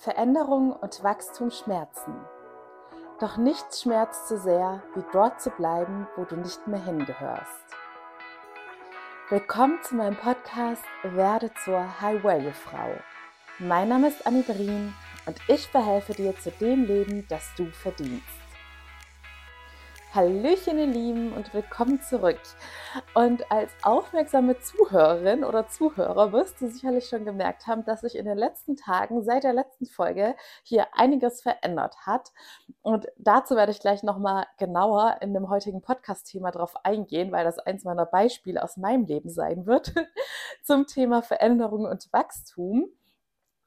Veränderung 0.00 0.72
und 0.72 1.04
Wachstum 1.04 1.50
schmerzen. 1.50 2.14
Doch 3.20 3.36
nichts 3.36 3.82
schmerzt 3.82 4.28
so 4.28 4.38
sehr, 4.38 4.82
wie 4.94 5.04
dort 5.12 5.42
zu 5.42 5.50
bleiben, 5.50 6.08
wo 6.16 6.24
du 6.24 6.36
nicht 6.36 6.66
mehr 6.66 6.82
hingehörst. 6.82 7.66
Willkommen 9.28 9.78
zu 9.82 9.96
meinem 9.96 10.16
Podcast 10.16 10.82
Werde 11.02 11.50
zur 11.66 12.00
High-Value-Frau. 12.00 12.94
Mein 13.58 13.90
Name 13.90 14.08
ist 14.08 14.26
Annie 14.26 14.42
Brien 14.42 14.94
und 15.26 15.36
ich 15.48 15.66
verhelfe 15.66 16.14
dir 16.14 16.34
zu 16.34 16.50
dem 16.50 16.86
Leben, 16.86 17.26
das 17.28 17.50
du 17.58 17.66
verdienst. 17.66 18.24
Hallöchen, 20.12 20.76
ihr 20.76 20.88
Lieben, 20.88 21.32
und 21.34 21.54
willkommen 21.54 22.02
zurück. 22.02 22.40
Und 23.14 23.48
als 23.52 23.70
aufmerksame 23.82 24.58
Zuhörerin 24.58 25.44
oder 25.44 25.68
Zuhörer 25.68 26.32
wirst 26.32 26.60
du 26.60 26.68
sicherlich 26.68 27.06
schon 27.08 27.24
gemerkt 27.24 27.68
haben, 27.68 27.84
dass 27.84 28.00
sich 28.00 28.16
in 28.16 28.24
den 28.24 28.36
letzten 28.36 28.74
Tagen, 28.74 29.22
seit 29.22 29.44
der 29.44 29.52
letzten 29.52 29.86
Folge, 29.86 30.34
hier 30.64 30.88
einiges 30.94 31.42
verändert 31.42 31.94
hat. 32.06 32.32
Und 32.82 33.06
dazu 33.18 33.54
werde 33.54 33.70
ich 33.70 33.78
gleich 33.78 34.02
nochmal 34.02 34.46
genauer 34.58 35.18
in 35.20 35.32
dem 35.32 35.48
heutigen 35.48 35.80
Podcast-Thema 35.80 36.50
drauf 36.50 36.74
eingehen, 36.82 37.30
weil 37.30 37.44
das 37.44 37.60
eins 37.60 37.84
meiner 37.84 38.04
Beispiele 38.04 38.64
aus 38.64 38.76
meinem 38.76 39.04
Leben 39.04 39.30
sein 39.30 39.64
wird 39.64 39.94
zum 40.64 40.88
Thema 40.88 41.22
Veränderung 41.22 41.84
und 41.84 42.12
Wachstum. 42.12 42.88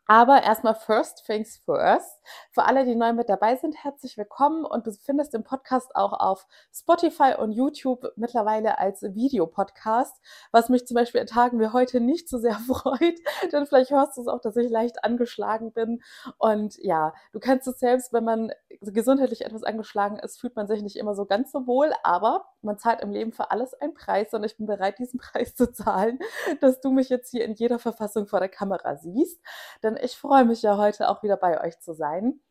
Aber 0.06 0.44
erstmal 0.44 0.76
First 0.76 1.26
Things 1.26 1.56
First. 1.64 2.20
Für 2.52 2.66
alle, 2.66 2.84
die 2.84 2.96
neu 2.96 3.14
mit 3.14 3.30
dabei 3.30 3.56
sind, 3.56 3.86
herzlich 3.86 4.18
willkommen 4.18 4.66
und 4.66 4.86
du 4.86 4.92
findest 4.92 5.34
den 5.34 5.46
Podcast 5.46 5.96
auch 5.96 6.12
auf 6.12 6.46
Spotify 6.74 7.36
und 7.38 7.54
YouTube 7.54 8.12
mittlerweile 8.18 8.80
als 8.80 9.02
Videopodcast, 9.02 10.22
was 10.52 10.68
mich 10.68 10.86
zum 10.86 10.96
Beispiel 10.96 11.22
in 11.22 11.28
Tagen 11.28 11.58
wie 11.62 11.70
heute 11.70 12.02
nicht 12.02 12.28
so 12.28 12.38
sehr 12.38 12.56
freut, 12.68 13.18
denn 13.54 13.66
vielleicht 13.66 13.92
hörst 13.92 14.18
du 14.18 14.22
es 14.22 14.28
auch, 14.28 14.42
dass 14.42 14.58
ich 14.58 14.70
leicht 14.70 15.06
angeschlagen 15.06 15.72
bin. 15.72 16.02
Und 16.38 16.78
ja, 16.80 17.14
du 17.32 17.40
kennst 17.40 17.68
es 17.70 17.80
selbst, 17.80 18.12
wenn 18.12 18.26
man 18.26 18.52
gesundheitlich 18.82 19.46
etwas 19.46 19.64
angeschlagen 19.64 20.20
ist, 20.20 20.38
fühlt 20.38 20.58
man 20.58 20.68
sich 20.68 20.82
nicht 20.82 20.98
immer 20.98 21.16
so 21.16 21.26
ganz 21.26 21.54
so 21.54 21.66
wohl, 21.66 21.94
aber 22.04 22.46
man 22.62 22.78
zahlt 22.78 23.02
im 23.02 23.12
Leben 23.12 23.32
für 23.32 23.52
alles 23.52 23.74
einen 23.74 23.94
Preis 23.94 24.34
und 24.34 24.44
ich 24.44 24.58
bin 24.58 24.66
bereit, 24.66 25.00
diesen 25.00 25.20
Preis 25.22 25.56
zu 25.56 25.72
zahlen, 25.72 26.20
dass 26.60 26.82
du 26.82 26.92
mich 26.92 27.08
jetzt 27.08 27.32
hier 27.32 27.46
in 27.46 27.54
jeder 27.54 27.80
Verfassung 27.80 28.28
vor 28.28 28.40
der 28.40 28.50
Kamera 28.50 28.98
siehst. 28.98 29.42
Denn 29.82 29.93
denn 29.96 30.04
ich 30.04 30.18
freue 30.18 30.46
mich 30.46 30.62
ja 30.62 30.78
heute 30.78 31.10
auch 31.10 31.24
wieder 31.24 31.38
bei 31.38 31.64
euch 31.64 31.80
zu 31.80 31.94
sein. 31.94 32.42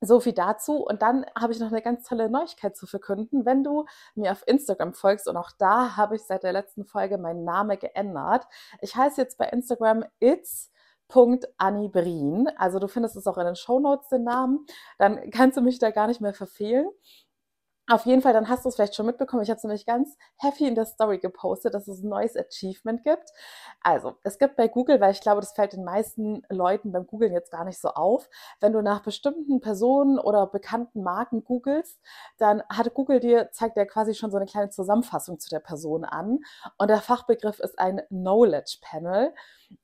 So 0.00 0.20
viel 0.20 0.32
dazu. 0.32 0.84
Und 0.84 1.02
dann 1.02 1.26
habe 1.36 1.52
ich 1.52 1.58
noch 1.58 1.68
eine 1.68 1.82
ganz 1.82 2.06
tolle 2.06 2.30
Neuigkeit 2.30 2.76
zu 2.76 2.86
verkünden. 2.86 3.44
Wenn 3.44 3.64
du 3.64 3.84
mir 4.14 4.30
auf 4.30 4.46
Instagram 4.46 4.94
folgst, 4.94 5.26
und 5.26 5.36
auch 5.36 5.50
da 5.58 5.96
habe 5.96 6.14
ich 6.16 6.22
seit 6.22 6.44
der 6.44 6.52
letzten 6.52 6.84
Folge 6.84 7.18
meinen 7.18 7.44
Namen 7.44 7.78
geändert. 7.78 8.46
Ich 8.80 8.94
heiße 8.94 9.20
jetzt 9.20 9.38
bei 9.38 9.46
Instagram 9.46 10.04
it's 10.20 10.70
Annie. 11.56 11.90
Also 12.58 12.78
du 12.78 12.86
findest 12.86 13.16
es 13.16 13.26
auch 13.26 13.38
in 13.38 13.46
den 13.46 13.56
Show 13.56 13.80
Notes 13.80 14.08
den 14.08 14.24
Namen. 14.24 14.66
Dann 14.98 15.30
kannst 15.30 15.56
du 15.56 15.62
mich 15.62 15.78
da 15.78 15.90
gar 15.90 16.06
nicht 16.06 16.20
mehr 16.20 16.34
verfehlen. 16.34 16.88
Auf 17.90 18.04
jeden 18.04 18.20
Fall, 18.20 18.34
dann 18.34 18.50
hast 18.50 18.64
du 18.66 18.68
es 18.68 18.74
vielleicht 18.74 18.94
schon 18.94 19.06
mitbekommen. 19.06 19.42
Ich 19.42 19.48
habe 19.48 19.56
es 19.56 19.64
nämlich 19.64 19.86
ganz 19.86 20.14
happy 20.36 20.66
in 20.68 20.74
der 20.74 20.84
Story 20.84 21.18
gepostet, 21.18 21.72
dass 21.72 21.88
es 21.88 22.02
ein 22.02 22.10
neues 22.10 22.36
Achievement 22.36 23.02
gibt. 23.02 23.30
Also, 23.82 24.16
es 24.24 24.38
gibt 24.38 24.56
bei 24.56 24.68
Google, 24.68 25.00
weil 25.00 25.12
ich 25.12 25.22
glaube, 25.22 25.40
das 25.40 25.52
fällt 25.52 25.72
den 25.72 25.84
meisten 25.84 26.42
Leuten 26.50 26.92
beim 26.92 27.06
Googlen 27.06 27.32
jetzt 27.32 27.50
gar 27.50 27.64
nicht 27.64 27.80
so 27.80 27.88
auf. 27.88 28.28
Wenn 28.60 28.74
du 28.74 28.82
nach 28.82 29.02
bestimmten 29.02 29.60
Personen 29.60 30.18
oder 30.18 30.46
bekannten 30.46 31.02
Marken 31.02 31.44
googelst, 31.44 31.98
dann 32.36 32.62
hat 32.68 32.92
Google 32.92 33.20
dir, 33.20 33.50
zeigt 33.52 33.78
dir 33.78 33.86
quasi 33.86 34.14
schon 34.14 34.30
so 34.30 34.36
eine 34.36 34.46
kleine 34.46 34.68
Zusammenfassung 34.68 35.38
zu 35.38 35.48
der 35.48 35.60
Person 35.60 36.04
an. 36.04 36.40
Und 36.76 36.88
der 36.90 37.00
Fachbegriff 37.00 37.58
ist 37.58 37.78
ein 37.78 38.02
Knowledge 38.08 38.78
Panel. 38.82 39.32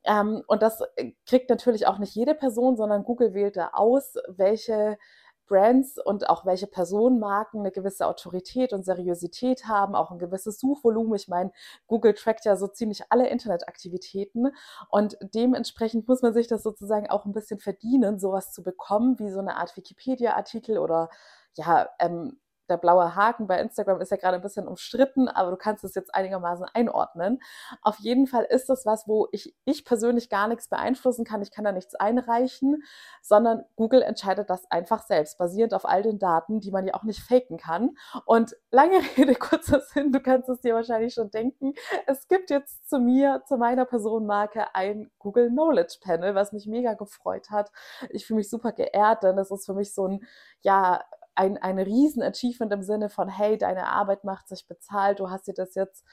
Ähm, 0.05 0.42
und 0.47 0.62
das 0.62 0.82
kriegt 1.27 1.48
natürlich 1.48 1.86
auch 1.86 1.98
nicht 1.98 2.14
jede 2.14 2.34
Person, 2.34 2.77
sondern 2.77 3.05
Google 3.05 3.32
wählt 3.32 3.56
da 3.56 3.70
aus, 3.72 4.14
welche 4.28 4.98
Brands 5.47 5.98
und 5.98 6.28
auch 6.28 6.47
welche 6.47 6.67
Personenmarken 6.67 7.61
eine 7.61 7.70
gewisse 7.70 8.06
Autorität 8.06 8.73
und 8.73 8.84
Seriosität 8.84 9.67
haben, 9.67 9.95
auch 9.95 10.11
ein 10.11 10.19
gewisses 10.19 10.59
Suchvolumen. 10.59 11.15
Ich 11.15 11.28
meine, 11.28 11.53
Google 11.87 12.15
trackt 12.15 12.44
ja 12.44 12.56
so 12.56 12.66
ziemlich 12.66 13.05
alle 13.10 13.28
Internetaktivitäten 13.28 14.53
und 14.91 15.16
dementsprechend 15.21 16.09
muss 16.09 16.22
man 16.22 16.34
sich 16.34 16.47
das 16.47 16.62
sozusagen 16.62 17.09
auch 17.10 17.25
ein 17.27 17.32
bisschen 17.32 17.60
verdienen, 17.60 18.19
sowas 18.19 18.53
zu 18.53 18.62
bekommen, 18.62 19.19
wie 19.19 19.31
so 19.31 19.38
eine 19.38 19.56
Art 19.56 19.77
Wikipedia-Artikel 19.77 20.78
oder 20.78 21.10
ja, 21.56 21.88
ähm, 22.00 22.38
der 22.69 22.76
blaue 22.76 23.14
Haken 23.14 23.47
bei 23.47 23.60
Instagram 23.60 24.00
ist 24.00 24.10
ja 24.10 24.16
gerade 24.16 24.36
ein 24.36 24.42
bisschen 24.42 24.66
umstritten, 24.66 25.28
aber 25.28 25.50
du 25.50 25.56
kannst 25.56 25.84
es 25.84 25.94
jetzt 25.94 26.14
einigermaßen 26.14 26.66
einordnen. 26.72 27.41
Auf 27.82 27.98
jeden 27.98 28.26
Fall 28.26 28.44
ist 28.44 28.69
das 28.69 28.86
was, 28.86 29.06
wo 29.06 29.28
ich, 29.32 29.54
ich 29.64 29.84
persönlich 29.84 30.30
gar 30.30 30.48
nichts 30.48 30.69
beeinflussen 30.69 31.25
kann. 31.25 31.42
Ich 31.42 31.50
kann 31.50 31.64
da 31.64 31.72
nichts 31.72 31.94
einreichen, 31.94 32.82
sondern 33.22 33.64
Google 33.76 34.02
entscheidet 34.02 34.50
das 34.50 34.70
einfach 34.70 35.02
selbst, 35.02 35.38
basierend 35.38 35.75
auf 35.75 35.84
all 35.84 36.02
den 36.02 36.19
Daten, 36.19 36.60
die 36.60 36.70
man 36.70 36.86
ja 36.86 36.94
auch 36.94 37.04
nicht 37.04 37.20
faken 37.20 37.56
kann. 37.56 37.97
Und 38.25 38.56
lange 38.70 38.98
Rede, 39.16 39.34
kurzer 39.34 39.81
Sinn, 39.81 40.12
du 40.12 40.20
kannst 40.20 40.48
es 40.48 40.60
dir 40.60 40.75
wahrscheinlich 40.75 41.14
schon 41.14 41.31
denken. 41.31 41.75
Es 42.06 42.28
gibt 42.28 42.50
jetzt 42.50 42.88
zu 42.88 42.98
mir, 42.98 43.42
zu 43.46 43.56
meiner 43.56 43.84
Personenmarke 43.84 44.75
ein 44.75 45.10
Google 45.19 45.50
Knowledge 45.50 45.98
Panel, 46.02 46.34
was 46.34 46.52
mich 46.52 46.66
mega 46.66 46.94
gefreut 46.94 47.50
hat. 47.50 47.70
Ich 48.10 48.26
fühle 48.26 48.38
mich 48.38 48.50
super 48.50 48.72
geehrt, 48.72 49.22
denn 49.22 49.36
das 49.36 49.50
ist 49.50 49.66
für 49.66 49.75
mich 49.75 49.94
so 49.94 50.08
ein, 50.08 50.25
ja, 50.62 51.04
ein, 51.34 51.59
ein 51.59 51.78
Riesen-Achievement 51.78 52.72
im 52.72 52.83
Sinne 52.83 53.09
von, 53.09 53.28
hey, 53.28 53.59
deine 53.59 53.89
Arbeit 53.89 54.25
macht 54.25 54.49
sich 54.49 54.67
bezahlt, 54.67 55.21
du 55.21 55.31
hast 55.31 55.47
dir 55.47 55.55
das 55.55 55.75
jetzt, 55.75 56.05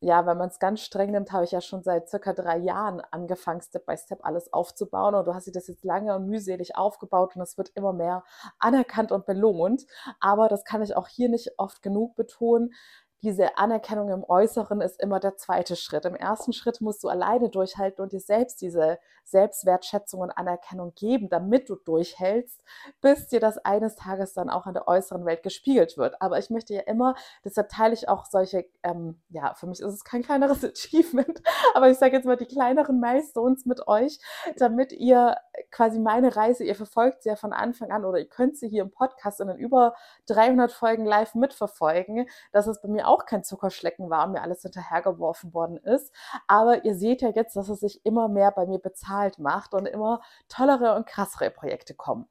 ja, 0.00 0.26
wenn 0.26 0.36
man 0.36 0.48
es 0.48 0.58
ganz 0.58 0.82
streng 0.82 1.10
nimmt, 1.10 1.32
habe 1.32 1.44
ich 1.44 1.52
ja 1.52 1.62
schon 1.62 1.82
seit 1.82 2.08
circa 2.08 2.34
drei 2.34 2.58
Jahren 2.58 3.00
angefangen, 3.10 3.62
Step 3.62 3.86
by 3.86 3.96
Step 3.96 4.24
alles 4.24 4.52
aufzubauen. 4.52 5.14
Und 5.14 5.26
du 5.26 5.34
hast 5.34 5.46
dir 5.46 5.52
das 5.52 5.68
jetzt 5.68 5.84
lange 5.84 6.14
und 6.14 6.28
mühselig 6.28 6.76
aufgebaut 6.76 7.34
und 7.34 7.42
es 7.42 7.56
wird 7.56 7.70
immer 7.70 7.94
mehr 7.94 8.22
anerkannt 8.58 9.10
und 9.10 9.24
belohnt. 9.24 9.86
Aber 10.20 10.48
das 10.48 10.64
kann 10.64 10.82
ich 10.82 10.96
auch 10.96 11.08
hier 11.08 11.30
nicht 11.30 11.52
oft 11.58 11.82
genug 11.82 12.14
betonen 12.14 12.74
diese 13.22 13.56
Anerkennung 13.58 14.10
im 14.10 14.24
Äußeren 14.24 14.80
ist 14.80 15.00
immer 15.00 15.20
der 15.20 15.36
zweite 15.36 15.76
Schritt. 15.76 16.04
Im 16.04 16.14
ersten 16.14 16.52
Schritt 16.52 16.80
musst 16.80 17.02
du 17.02 17.08
alleine 17.08 17.48
durchhalten 17.48 18.02
und 18.02 18.12
dir 18.12 18.20
selbst 18.20 18.60
diese 18.60 18.98
Selbstwertschätzung 19.24 20.20
und 20.20 20.30
Anerkennung 20.30 20.94
geben, 20.94 21.28
damit 21.28 21.68
du 21.68 21.76
durchhältst, 21.76 22.62
bis 23.00 23.26
dir 23.28 23.40
das 23.40 23.58
eines 23.58 23.96
Tages 23.96 24.34
dann 24.34 24.48
auch 24.48 24.66
in 24.66 24.74
der 24.74 24.86
äußeren 24.86 25.24
Welt 25.24 25.42
gespiegelt 25.42 25.96
wird. 25.96 26.20
Aber 26.22 26.38
ich 26.38 26.50
möchte 26.50 26.74
ja 26.74 26.82
immer, 26.82 27.16
deshalb 27.44 27.68
teile 27.68 27.94
ich 27.94 28.08
auch 28.08 28.26
solche, 28.26 28.66
ähm, 28.82 29.20
ja, 29.28 29.54
für 29.54 29.66
mich 29.66 29.80
ist 29.80 29.92
es 29.92 30.04
kein 30.04 30.22
kleineres 30.22 30.64
Achievement, 30.64 31.42
aber 31.74 31.90
ich 31.90 31.98
sage 31.98 32.16
jetzt 32.16 32.26
mal 32.26 32.36
die 32.36 32.46
kleineren 32.46 33.00
Milestones 33.00 33.66
mit 33.66 33.88
euch, 33.88 34.20
damit 34.56 34.92
ihr 34.92 35.36
quasi 35.70 35.98
meine 35.98 36.36
Reise, 36.36 36.64
ihr 36.64 36.76
verfolgt 36.76 37.22
sie 37.22 37.30
ja 37.30 37.36
von 37.36 37.52
Anfang 37.52 37.90
an 37.90 38.04
oder 38.04 38.18
ihr 38.18 38.28
könnt 38.28 38.56
sie 38.56 38.68
hier 38.68 38.82
im 38.82 38.90
Podcast 38.90 39.40
in 39.40 39.48
den 39.48 39.56
über 39.56 39.94
300 40.26 40.70
Folgen 40.70 41.04
live 41.04 41.34
mitverfolgen, 41.34 42.28
dass 42.52 42.66
es 42.66 42.80
bei 42.80 42.88
mir 42.88 43.05
auch 43.06 43.26
kein 43.26 43.44
Zuckerschlecken 43.44 44.10
war, 44.10 44.26
mir 44.26 44.42
alles 44.42 44.62
hinterhergeworfen 44.62 45.54
worden 45.54 45.76
ist. 45.78 46.12
Aber 46.46 46.84
ihr 46.84 46.94
seht 46.94 47.22
ja 47.22 47.30
jetzt, 47.30 47.56
dass 47.56 47.68
es 47.68 47.80
sich 47.80 48.04
immer 48.04 48.28
mehr 48.28 48.50
bei 48.50 48.66
mir 48.66 48.78
bezahlt 48.78 49.38
macht 49.38 49.74
und 49.74 49.86
immer 49.86 50.20
tollere 50.48 50.94
und 50.94 51.06
krassere 51.06 51.50
Projekte 51.50 51.94
kommen. 51.94 52.28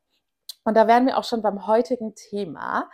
Und 0.64 0.76
da 0.76 0.88
wären 0.88 1.06
wir 1.06 1.18
auch 1.18 1.24
schon 1.24 1.42
beim 1.42 1.68
heutigen 1.68 2.16
Thema. 2.16 2.90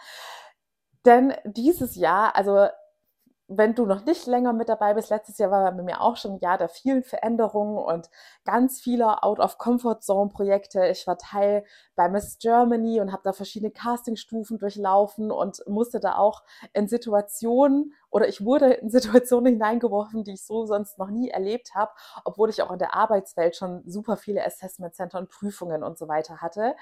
Denn 1.05 1.33
dieses 1.45 1.95
Jahr, 1.95 2.35
also 2.35 2.67
wenn 3.53 3.75
du 3.75 3.85
noch 3.85 4.06
nicht 4.06 4.28
länger 4.28 4.53
mit 4.53 4.69
dabei 4.69 4.94
bist, 4.94 5.09
letztes 5.09 5.38
Jahr 5.38 5.51
war 5.51 5.72
bei 5.72 5.84
mir 5.84 6.01
auch 6.01 6.16
schon 6.16 6.34
ein 6.34 6.39
Jahr 6.39 6.57
der 6.57 6.69
vielen 6.69 7.03
Veränderungen 7.03 7.78
und 7.78 8.09
ganz 8.45 8.79
vieler 8.79 9.23
Out-of-Comfort-Zone-Projekte. 9.25 10.88
Ich 10.88 11.06
war 11.06 11.17
Teil 11.17 11.66
bei 11.95 12.07
Miss 12.07 12.38
Germany 12.40 13.01
und 13.01 13.11
habe 13.11 13.23
da 13.23 13.34
verschiedene 13.34 13.72
Castingstufen 13.72 14.57
durchlaufen 14.57 15.31
und 15.31 15.61
musste 15.67 16.00
da 16.00 16.16
auch 16.16 16.44
in 16.73 16.88
Situationen 16.88 17.94
oder 18.11 18.27
ich 18.27 18.45
wurde 18.45 18.73
in 18.73 18.89
Situationen 18.89 19.53
hineingeworfen, 19.53 20.23
die 20.23 20.33
ich 20.33 20.45
so 20.45 20.66
sonst 20.66 20.99
noch 20.99 21.09
nie 21.09 21.29
erlebt 21.29 21.73
habe, 21.73 21.91
obwohl 22.25 22.49
ich 22.49 22.61
auch 22.61 22.72
in 22.72 22.79
der 22.79 22.94
Arbeitswelt 22.94 23.55
schon 23.55 23.81
super 23.85 24.17
viele 24.17 24.45
Assessment 24.45 24.94
Center 24.94 25.17
und 25.17 25.29
Prüfungen 25.29 25.83
und 25.83 25.97
so 25.97 26.07
weiter 26.07 26.41
hatte, 26.41 26.75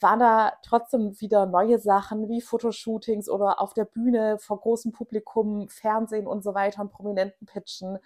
waren 0.00 0.18
da 0.18 0.52
trotzdem 0.62 1.20
wieder 1.20 1.46
neue 1.46 1.78
Sachen 1.78 2.28
wie 2.28 2.40
Fotoshootings 2.40 3.28
oder 3.28 3.60
auf 3.60 3.74
der 3.74 3.84
Bühne 3.84 4.38
vor 4.38 4.60
großem 4.60 4.92
Publikum, 4.92 5.68
Fernsehen 5.68 6.26
und 6.26 6.42
so 6.42 6.54
weiter 6.54 6.80
und 6.80 6.90
prominenten 6.90 7.46
Pitchen. 7.46 7.98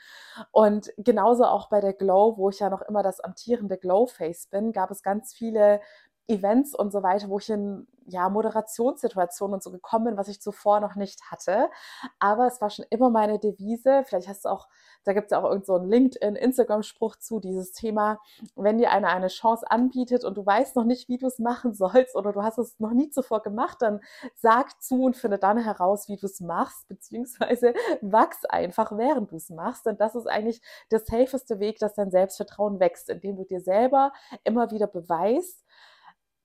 Und 0.50 0.93
genauso 0.99 1.44
auch 1.44 1.69
bei 1.69 1.81
der 1.81 1.93
Glow, 1.93 2.37
wo 2.37 2.50
ich 2.50 2.59
ja 2.59 2.71
noch 2.71 2.82
immer 2.82 3.03
das 3.03 3.21
amtierende 3.21 3.79
Glow-Face 3.79 4.49
bin, 4.49 4.73
gab 4.73 4.91
es 4.91 5.03
ganz 5.03 5.32
viele 5.32 5.81
Events 6.26 6.75
und 6.75 6.93
so 6.93 7.03
weiter, 7.03 7.29
wo 7.29 7.38
ich 7.38 7.50
in 7.50 7.87
ja, 8.06 8.29
Moderationssituationen 8.29 9.55
und 9.55 9.62
so 9.62 9.71
gekommen 9.71 10.06
bin, 10.06 10.17
was 10.17 10.29
ich 10.29 10.41
zuvor 10.41 10.81
noch 10.81 10.94
nicht 10.94 11.31
hatte. 11.31 11.71
Aber 12.19 12.47
es 12.47 12.61
war 12.61 12.71
schon 12.71 12.85
immer 12.91 13.11
meine 13.11 13.38
Devise. 13.38 14.05
Vielleicht 14.06 14.29
hast 14.29 14.44
du 14.44 14.50
auch, 14.50 14.69
da 15.05 15.12
gibt 15.12 15.26
es 15.26 15.31
ja 15.31 15.38
auch 15.38 15.44
irgendeinen 15.44 15.65
so 15.65 15.91
LinkedIn, 15.91 16.37
Instagram-Spruch 16.37 17.17
zu, 17.17 17.41
dieses 17.41 17.73
Thema, 17.73 18.21
wenn 18.56 18.79
dir 18.79 18.91
einer 18.91 19.09
eine 19.09 19.29
Chance 19.29 19.71
anbietet 19.71 20.25
und 20.25 20.37
du 20.37 20.44
weißt 20.44 20.76
noch 20.76 20.85
nicht, 20.85 21.09
wie 21.09 21.19
du 21.19 21.26
es 21.26 21.38
machen 21.38 21.75
sollst 21.75 22.15
oder 22.15 22.32
du 22.32 22.43
hast 22.43 22.59
es 22.59 22.79
noch 22.79 22.93
nie 22.93 23.11
zuvor 23.11 23.43
gemacht, 23.43 23.79
dann 23.81 24.00
sag 24.35 24.82
zu 24.82 25.05
und 25.05 25.17
finde 25.17 25.38
dann 25.38 25.59
heraus, 25.59 26.09
wie 26.09 26.17
du 26.17 26.26
es 26.26 26.41
machst, 26.41 26.87
beziehungsweise 26.88 27.75
wachs 28.03 28.44
einfach, 28.44 28.93
während 28.97 29.31
du 29.32 29.37
es 29.37 29.50
machst. 29.50 29.87
Denn 29.87 29.97
das 29.97 30.15
ist 30.15 30.26
eigentlich 30.26 30.61
der 30.91 31.00
safeste 31.00 31.59
Weg, 31.59 31.79
dass 31.79 31.94
dein 31.94 32.11
Selbstvertrauen 32.11 32.81
wächst, 32.81 33.09
indem 33.09 33.37
du 33.37 33.44
dir 33.44 33.61
selber 33.61 34.12
immer 34.44 34.71
wieder 34.71 34.87
beweist, 34.87 35.63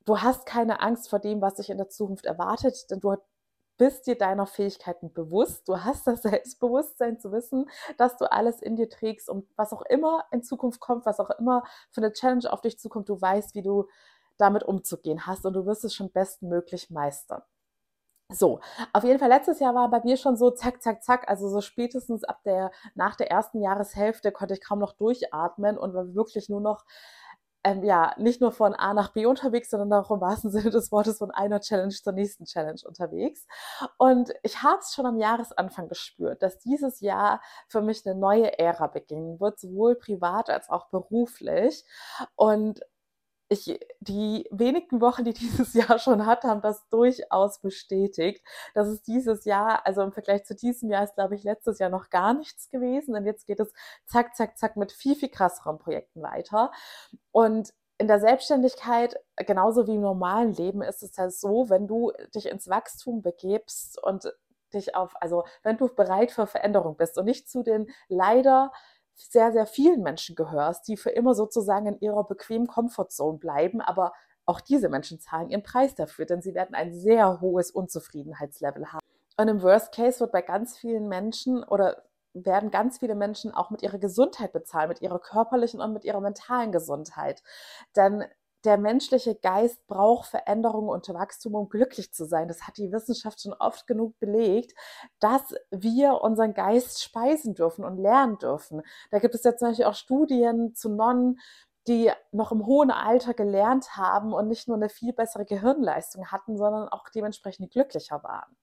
du 0.06 0.20
hast 0.20 0.46
keine 0.46 0.82
Angst 0.82 1.10
vor 1.10 1.20
dem, 1.20 1.42
was 1.42 1.56
dich 1.56 1.70
in 1.70 1.78
der 1.78 1.90
Zukunft 1.90 2.26
erwartet, 2.26 2.90
denn 2.90 3.00
du 3.00 3.16
bist 3.78 4.08
dir 4.08 4.18
deiner 4.18 4.46
Fähigkeiten 4.46 5.12
bewusst. 5.14 5.68
Du 5.68 5.84
hast 5.84 6.06
das 6.06 6.22
Selbstbewusstsein 6.24 7.20
zu 7.20 7.32
wissen, 7.32 7.70
dass 7.98 8.18
du 8.18 8.32
alles 8.32 8.62
in 8.62 8.76
dir 8.76 8.90
trägst 8.90 9.30
und 9.30 9.48
was 9.56 9.74
auch 9.74 9.82
immer 9.84 10.26
in 10.32 10.44
Zukunft 10.44 10.80
kommt, 10.80 11.06
was 11.06 11.20
auch 11.20 11.32
immer 11.32 11.64
für 11.90 12.02
eine 12.02 12.14
Challenge 12.14 12.52
auf 12.52 12.62
dich 12.62 12.78
zukommt, 12.78 13.10
du 13.10 13.20
weißt, 13.20 13.56
wie 13.56 13.64
du 13.64 13.88
damit 14.38 14.64
umzugehen 14.64 15.26
hast 15.26 15.46
und 15.46 15.54
du 15.54 15.66
wirst 15.66 15.84
es 15.84 15.94
schon 15.94 16.12
bestmöglich 16.12 16.90
meistern. 16.90 17.42
So, 18.32 18.60
auf 18.94 19.04
jeden 19.04 19.18
Fall 19.18 19.30
letztes 19.30 19.60
Jahr 19.60 19.74
war 19.74 19.90
bei 19.90 20.02
mir 20.04 20.16
schon 20.16 20.38
so 20.38 20.52
zack, 20.52 20.84
zack, 20.84 21.04
zack. 21.04 21.28
Also 21.28 21.50
so 21.50 21.62
spätestens 21.62 22.24
ab 22.24 22.44
der, 22.46 22.70
nach 22.94 23.16
der 23.16 23.32
ersten 23.32 23.60
Jahreshälfte 23.60 24.32
konnte 24.32 24.54
ich 24.54 24.62
kaum 24.62 24.78
noch 24.78 24.94
durchatmen 24.94 25.80
und 25.80 25.96
war 25.96 26.14
wirklich 26.14 26.48
nur 26.48 26.62
noch 26.62 26.86
ähm, 27.64 27.84
ja, 27.84 28.14
nicht 28.18 28.40
nur 28.42 28.52
von 28.52 28.74
A 28.74 28.94
nach 28.94 29.12
B 29.14 29.26
unterwegs, 29.26 29.70
sondern 29.70 29.94
auch 29.94 30.12
im 30.12 30.22
wahrsten 30.22 30.50
Sinne 30.52 30.70
des 30.70 30.92
Wortes 30.92 31.18
von 31.18 31.32
einer 31.32 31.60
Challenge 31.60 31.94
zur 31.94 32.14
nächsten 32.14 32.46
Challenge 32.46 32.80
unterwegs. 32.86 33.46
Und 33.98 34.34
ich 34.44 34.64
habe 34.64 34.80
es 34.80 34.94
schon 34.94 35.06
am 35.06 35.18
Jahresanfang 35.18 35.88
gespürt, 35.90 36.42
dass 36.42 36.60
dieses 36.60 37.02
Jahr 37.02 37.42
für 37.68 37.82
mich 37.82 38.06
eine 38.06 38.16
neue 38.16 38.58
Ära 38.58 38.88
beginnen 38.88 39.40
wird, 39.40 39.60
sowohl 39.60 39.96
privat 39.96 40.50
als 40.50 40.70
auch 40.70 40.88
beruflich. 40.90 41.84
Und 42.36 42.82
ich, 43.50 43.80
die 44.00 44.48
wenigen 44.52 45.02
Wochen, 45.02 45.26
die 45.26 45.34
dieses 45.34 45.74
Jahr 45.74 46.00
schon 46.00 46.26
hat, 46.26 46.44
haben 46.44 46.62
das 46.62 46.88
durchaus 46.90 47.60
bestätigt. 47.60 48.44
dass 48.74 48.88
es 48.88 49.02
dieses 49.02 49.46
Jahr, 49.46 49.86
also 49.86 50.02
im 50.02 50.14
Vergleich 50.14 50.46
zu 50.46 50.56
diesem 50.56 50.90
Jahr 50.90 51.04
ist, 51.04 51.16
glaube 51.16 51.36
ich, 51.36 51.44
letztes 51.44 51.80
Jahr 51.80 51.90
noch 51.90 52.10
gar 52.10 52.34
nichts 52.34 52.70
gewesen. 52.70 53.16
Und 53.16 53.26
jetzt 53.26 53.46
geht 53.46 53.60
es 53.60 53.74
zack, 54.06 54.36
zack, 54.36 54.58
zack 54.58 54.78
mit 54.78 54.92
viel, 54.92 55.16
viel 55.16 55.30
krasseren 55.30 55.80
Projekten 55.80 56.22
weiter. 56.22 56.72
Und 57.32 57.74
in 57.98 58.08
der 58.08 58.20
Selbstständigkeit, 58.20 59.18
genauso 59.36 59.86
wie 59.88 59.96
im 59.96 60.02
normalen 60.02 60.54
Leben, 60.54 60.82
ist 60.82 61.04
es 61.04 61.18
halt 61.18 61.34
so, 61.34 61.70
wenn 61.70 61.86
du 61.86 62.14
dich 62.34 62.48
ins 62.48 62.70
Wachstum 62.70 63.22
begebst 63.22 64.02
und 64.02 64.32
dich 64.74 64.96
auf, 64.96 65.14
also 65.22 65.44
wenn 65.64 65.78
du 65.78 65.90
bereit 65.94 66.32
für 66.32 66.48
Veränderung 66.48 66.96
bist 66.96 67.18
und 67.18 67.26
nicht 67.26 67.50
zu 67.50 67.64
den 67.64 67.88
leider 68.08 68.72
sehr, 69.22 69.52
sehr 69.52 69.66
vielen 69.66 70.02
Menschen 70.02 70.36
gehörst, 70.36 70.88
die 70.88 70.98
für 70.98 71.10
immer 71.10 71.34
sozusagen 71.34 71.86
in 71.88 72.00
ihrer 72.00 72.26
bequemen 72.26 72.68
Comfortzone 72.68 73.38
bleiben, 73.38 73.82
aber 73.82 74.14
auch 74.46 74.62
diese 74.62 74.90
Menschen 74.90 75.20
zahlen 75.20 75.50
ihren 75.50 75.64
Preis 75.64 75.94
dafür, 75.96 76.26
denn 76.26 76.42
sie 76.42 76.56
werden 76.56 76.74
ein 76.74 76.94
sehr 76.94 77.40
hohes 77.42 77.72
Unzufriedenheitslevel 77.72 78.92
haben. 78.92 79.06
Und 79.38 79.48
im 79.48 79.62
Worst 79.62 79.94
Case 79.94 80.20
wird 80.20 80.32
bei 80.32 80.42
ganz 80.42 80.78
vielen 80.78 81.08
Menschen 81.08 81.64
oder 81.64 82.04
werden 82.34 82.72
ganz 82.72 83.00
viele 83.00 83.16
Menschen 83.16 83.54
auch 83.54 83.70
mit 83.70 83.82
ihrer 83.82 83.98
Gesundheit 83.98 84.52
bezahlen, 84.54 84.90
mit 84.90 85.02
ihrer 85.02 85.20
körperlichen 85.20 85.82
und 85.82 85.94
mit 85.94 86.04
ihrer 86.04 86.22
mentalen 86.22 86.72
Gesundheit. 86.72 87.44
Denn 87.96 88.26
der 88.66 88.78
menschliche 88.78 89.36
Geist 89.36 89.86
braucht 89.88 90.30
Veränderung 90.30 90.90
und 90.90 91.08
Wachstum, 91.10 91.56
um 91.56 91.70
glücklich 91.70 92.14
zu 92.14 92.26
sein. 92.26 92.48
Das 92.48 92.64
hat 92.68 92.78
die 92.78 92.92
Wissenschaft 92.92 93.42
schon 93.42 93.54
oft 93.54 93.88
genug 93.88 94.20
belegt, 94.20 94.74
dass 95.20 95.56
wir 95.72 96.22
unseren 96.22 96.54
Geist 96.54 97.02
speisen 97.02 97.56
dürfen 97.56 97.86
und 97.86 97.98
lernen 97.98 98.38
dürfen. 98.38 98.82
Da 99.12 99.20
gibt 99.20 99.36
es 99.36 99.44
ja 99.44 99.56
zum 99.56 99.70
Beispiel 99.70 99.86
auch 99.86 99.96
Studien 99.96 100.76
zu 100.76 100.90
Nonnen, 100.90 101.40
die 101.88 102.12
noch 102.32 102.52
im 102.52 102.66
hohen 102.66 102.92
Alter 102.92 103.34
gelernt 103.34 103.96
haben 103.96 104.34
und 104.34 104.48
nicht 104.48 104.68
nur 104.68 104.78
eine 104.78 104.90
viel 104.90 105.14
bessere 105.14 105.46
Gehirnleistung 105.46 106.28
hatten, 106.28 106.58
sondern 106.58 106.90
auch 106.90 107.10
dementsprechend 107.10 107.72
glücklicher 107.72 108.22
waren 108.24 108.56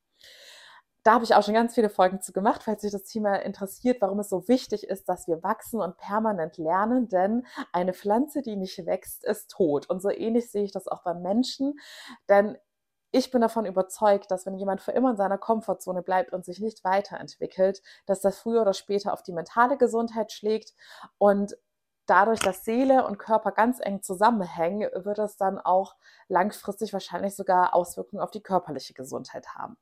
da 1.06 1.12
habe 1.12 1.24
ich 1.24 1.34
auch 1.34 1.42
schon 1.44 1.54
ganz 1.54 1.74
viele 1.74 1.88
Folgen 1.88 2.20
zu 2.20 2.32
gemacht, 2.32 2.64
falls 2.64 2.82
sich 2.82 2.90
das 2.90 3.04
Thema 3.04 3.36
interessiert, 3.36 4.00
warum 4.00 4.18
es 4.18 4.28
so 4.28 4.48
wichtig 4.48 4.88
ist, 4.88 5.08
dass 5.08 5.28
wir 5.28 5.40
wachsen 5.44 5.80
und 5.80 5.96
permanent 5.98 6.58
lernen, 6.58 7.08
denn 7.08 7.46
eine 7.72 7.94
Pflanze, 7.94 8.42
die 8.42 8.56
nicht 8.56 8.84
wächst, 8.86 9.24
ist 9.24 9.50
tot. 9.52 9.88
Und 9.88 10.02
so 10.02 10.10
ähnlich 10.10 10.50
sehe 10.50 10.64
ich 10.64 10.72
das 10.72 10.88
auch 10.88 11.04
beim 11.04 11.22
Menschen, 11.22 11.78
denn 12.28 12.58
ich 13.12 13.30
bin 13.30 13.40
davon 13.40 13.66
überzeugt, 13.66 14.32
dass 14.32 14.46
wenn 14.46 14.58
jemand 14.58 14.80
für 14.82 14.90
immer 14.90 15.10
in 15.12 15.16
seiner 15.16 15.38
Komfortzone 15.38 16.02
bleibt 16.02 16.32
und 16.32 16.44
sich 16.44 16.60
nicht 16.60 16.82
weiterentwickelt, 16.82 17.82
dass 18.06 18.20
das 18.20 18.38
früher 18.38 18.62
oder 18.62 18.74
später 18.74 19.12
auf 19.12 19.22
die 19.22 19.32
mentale 19.32 19.76
Gesundheit 19.78 20.32
schlägt 20.32 20.74
und 21.18 21.56
dadurch, 22.06 22.40
dass 22.40 22.64
Seele 22.64 23.06
und 23.06 23.18
Körper 23.18 23.52
ganz 23.52 23.78
eng 23.80 24.02
zusammenhängen, 24.02 24.90
wird 24.92 25.20
es 25.20 25.36
dann 25.36 25.58
auch 25.60 25.94
langfristig 26.28 26.92
wahrscheinlich 26.92 27.36
sogar 27.36 27.74
Auswirkungen 27.74 28.22
auf 28.22 28.32
die 28.32 28.42
körperliche 28.42 28.92
Gesundheit 28.92 29.48
haben. 29.54 29.76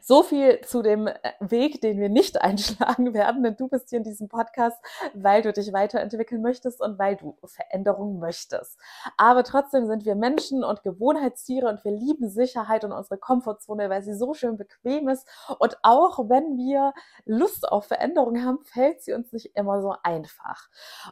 So 0.00 0.22
viel 0.22 0.60
zu 0.62 0.82
dem 0.82 1.06
äh, 1.06 1.14
Weg, 1.40 1.80
den 1.80 1.98
wir 1.98 2.08
nicht 2.08 2.40
einschlagen 2.42 3.14
werden, 3.14 3.42
denn 3.42 3.56
du 3.56 3.68
bist 3.68 3.90
hier 3.90 3.98
in 3.98 4.04
diesem 4.04 4.28
Podcast, 4.28 4.78
weil 5.14 5.42
du 5.42 5.52
dich 5.52 5.72
weiterentwickeln 5.72 6.42
möchtest 6.42 6.80
und 6.80 6.98
weil 6.98 7.16
du 7.16 7.36
Veränderungen 7.44 8.18
möchtest. 8.18 8.78
Aber 9.16 9.44
trotzdem 9.44 9.86
sind 9.86 10.04
wir 10.04 10.14
Menschen 10.14 10.64
und 10.64 10.82
Gewohnheitstiere 10.82 11.68
und 11.68 11.84
wir 11.84 11.92
lieben 11.92 12.28
Sicherheit 12.28 12.84
und 12.84 12.92
unsere 12.92 13.18
Komfortzone, 13.18 13.90
weil 13.90 14.02
sie 14.02 14.14
so 14.14 14.34
schön 14.34 14.56
bequem 14.56 15.08
ist. 15.08 15.26
Und 15.58 15.76
auch 15.82 16.18
wenn 16.28 16.56
wir 16.56 16.92
Lust 17.24 17.68
auf 17.68 17.86
Veränderungen 17.86 18.44
haben, 18.44 18.58
fällt 18.64 19.02
sie 19.02 19.12
uns 19.12 19.32
nicht 19.32 19.56
immer 19.56 19.80
so 19.82 19.94
einfach. 20.02 20.68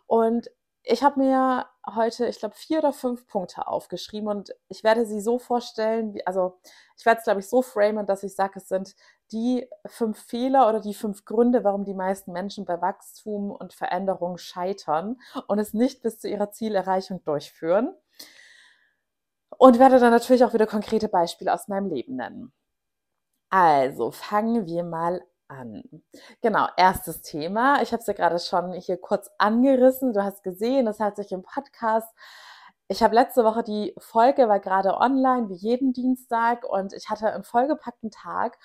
Und 0.06 0.50
ich 0.84 1.02
habe 1.02 1.20
mir 1.20 1.66
heute, 1.86 2.26
ich 2.26 2.38
glaube, 2.38 2.54
vier 2.56 2.78
oder 2.78 2.92
fünf 2.92 3.26
Punkte 3.26 3.66
aufgeschrieben 3.68 4.28
und 4.28 4.54
ich 4.68 4.82
werde 4.82 5.06
sie 5.06 5.20
so 5.20 5.38
vorstellen, 5.38 6.14
wie, 6.14 6.26
also 6.26 6.58
ich 6.96 7.06
werde 7.06 7.18
es, 7.18 7.24
glaube 7.24 7.40
ich, 7.40 7.48
so 7.48 7.62
framen, 7.62 8.06
dass 8.06 8.22
ich 8.24 8.34
sage, 8.34 8.54
es 8.56 8.68
sind 8.68 8.94
die 9.30 9.68
fünf 9.86 10.18
Fehler 10.18 10.68
oder 10.68 10.80
die 10.80 10.94
fünf 10.94 11.24
Gründe, 11.24 11.64
warum 11.64 11.84
die 11.84 11.94
meisten 11.94 12.32
Menschen 12.32 12.64
bei 12.64 12.80
Wachstum 12.80 13.50
und 13.50 13.72
Veränderung 13.72 14.38
scheitern 14.38 15.20
und 15.46 15.58
es 15.58 15.72
nicht 15.72 16.02
bis 16.02 16.18
zu 16.18 16.28
ihrer 16.28 16.50
Zielerreichung 16.50 17.22
durchführen. 17.24 17.94
Und 19.58 19.78
werde 19.78 20.00
dann 20.00 20.10
natürlich 20.10 20.44
auch 20.44 20.54
wieder 20.54 20.66
konkrete 20.66 21.08
Beispiele 21.08 21.52
aus 21.52 21.68
meinem 21.68 21.88
Leben 21.88 22.16
nennen. 22.16 22.52
Also 23.50 24.10
fangen 24.10 24.66
wir 24.66 24.82
mal 24.82 25.22
an. 25.52 25.82
Genau, 26.40 26.66
erstes 26.76 27.22
Thema. 27.22 27.82
Ich 27.82 27.92
habe 27.92 28.00
es 28.00 28.06
ja 28.06 28.14
gerade 28.14 28.38
schon 28.38 28.72
hier 28.72 28.96
kurz 28.96 29.30
angerissen. 29.38 30.12
Du 30.12 30.22
hast 30.24 30.42
gesehen, 30.42 30.86
das 30.86 31.00
hat 31.00 31.16
sich 31.16 31.32
im 31.32 31.42
Podcast. 31.42 32.08
Ich 32.88 33.02
habe 33.02 33.14
letzte 33.14 33.44
Woche 33.44 33.62
die 33.62 33.94
Folge 33.98 34.48
war 34.48 34.60
gerade 34.60 34.96
online, 34.98 35.48
wie 35.48 35.54
jeden 35.54 35.92
Dienstag, 35.92 36.64
und 36.64 36.92
ich 36.92 37.08
hatte 37.08 37.32
einen 37.32 37.44
vollgepackten 37.44 38.10
Tag. 38.10 38.58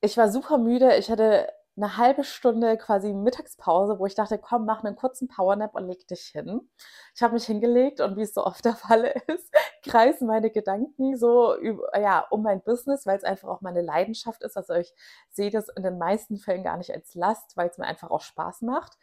Ich 0.00 0.16
war 0.16 0.30
super 0.30 0.58
müde. 0.58 0.96
Ich 0.96 1.10
hatte 1.10 1.48
eine 1.78 1.96
halbe 1.96 2.24
Stunde 2.24 2.76
quasi 2.76 3.12
Mittagspause, 3.12 3.98
wo 3.98 4.06
ich 4.06 4.16
dachte, 4.16 4.38
komm, 4.38 4.66
mach 4.66 4.82
einen 4.82 4.96
kurzen 4.96 5.28
Powernap 5.28 5.74
und 5.74 5.86
leg 5.86 6.06
dich 6.08 6.22
hin. 6.32 6.68
Ich 7.14 7.22
habe 7.22 7.34
mich 7.34 7.44
hingelegt 7.44 8.00
und 8.00 8.16
wie 8.16 8.22
es 8.22 8.34
so 8.34 8.44
oft 8.44 8.64
der 8.64 8.74
Fall 8.74 9.04
ist, 9.28 9.54
kreisen 9.84 10.26
meine 10.26 10.50
Gedanken 10.50 11.16
so 11.16 11.56
über, 11.56 11.98
ja, 11.98 12.26
um 12.30 12.42
mein 12.42 12.62
Business, 12.62 13.06
weil 13.06 13.16
es 13.16 13.24
einfach 13.24 13.48
auch 13.48 13.60
meine 13.60 13.80
Leidenschaft 13.80 14.42
ist. 14.42 14.56
Also 14.56 14.74
ich 14.74 14.92
sehe 15.30 15.50
das 15.50 15.68
in 15.68 15.84
den 15.84 15.98
meisten 15.98 16.38
Fällen 16.38 16.64
gar 16.64 16.76
nicht 16.76 16.92
als 16.92 17.14
Last, 17.14 17.56
weil 17.56 17.68
es 17.68 17.78
mir 17.78 17.86
einfach 17.86 18.10
auch 18.10 18.22
Spaß 18.22 18.62
macht. 18.62 18.98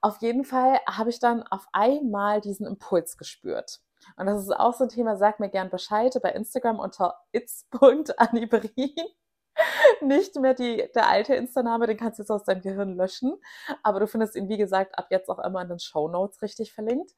Auf 0.00 0.18
jeden 0.22 0.44
Fall 0.44 0.80
habe 0.88 1.10
ich 1.10 1.20
dann 1.20 1.42
auf 1.42 1.66
einmal 1.72 2.40
diesen 2.40 2.66
Impuls 2.66 3.18
gespürt. 3.18 3.80
Und 4.16 4.26
das 4.26 4.42
ist 4.42 4.50
auch 4.50 4.74
so 4.74 4.84
ein 4.84 4.90
Thema, 4.90 5.16
sag 5.16 5.40
mir 5.40 5.48
gern 5.50 5.70
Bescheid 5.70 6.14
bei 6.22 6.30
Instagram 6.30 6.78
unter 6.78 7.18
its.anibrin 7.32 8.70
nicht 10.00 10.36
mehr 10.36 10.54
die, 10.54 10.88
der 10.94 11.08
alte 11.08 11.34
Insta-Name, 11.34 11.86
den 11.86 11.96
kannst 11.96 12.18
du 12.18 12.22
jetzt 12.22 12.30
aus 12.30 12.44
deinem 12.44 12.62
Gehirn 12.62 12.96
löschen. 12.96 13.34
Aber 13.82 14.00
du 14.00 14.06
findest 14.06 14.36
ihn, 14.36 14.48
wie 14.48 14.58
gesagt, 14.58 14.98
ab 14.98 15.08
jetzt 15.10 15.28
auch 15.28 15.38
immer 15.38 15.62
in 15.62 15.68
den 15.68 15.78
Show 15.78 16.08
Notes 16.08 16.42
richtig 16.42 16.72
verlinkt. 16.72 17.14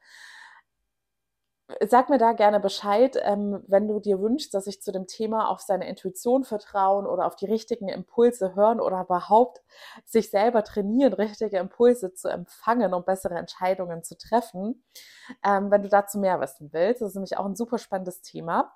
Sag 1.84 2.10
mir 2.10 2.18
da 2.18 2.32
gerne 2.32 2.60
Bescheid, 2.60 3.18
ähm, 3.24 3.60
wenn 3.66 3.88
du 3.88 3.98
dir 3.98 4.20
wünschst, 4.20 4.54
dass 4.54 4.68
ich 4.68 4.82
zu 4.82 4.92
dem 4.92 5.08
Thema 5.08 5.48
auf 5.48 5.60
seine 5.60 5.88
Intuition 5.88 6.44
vertrauen 6.44 7.06
oder 7.06 7.26
auf 7.26 7.34
die 7.34 7.46
richtigen 7.46 7.88
Impulse 7.88 8.54
hören 8.54 8.78
oder 8.80 9.00
überhaupt 9.00 9.62
sich 10.04 10.30
selber 10.30 10.62
trainieren, 10.62 11.12
richtige 11.12 11.58
Impulse 11.58 12.14
zu 12.14 12.28
empfangen, 12.28 12.94
um 12.94 13.04
bessere 13.04 13.34
Entscheidungen 13.34 14.04
zu 14.04 14.16
treffen. 14.16 14.84
Ähm, 15.44 15.72
wenn 15.72 15.82
du 15.82 15.88
dazu 15.88 16.18
mehr 16.20 16.40
wissen 16.40 16.72
willst, 16.72 17.02
das 17.02 17.08
ist 17.10 17.14
nämlich 17.16 17.36
auch 17.36 17.46
ein 17.46 17.56
super 17.56 17.78
spannendes 17.78 18.22
Thema. 18.22 18.72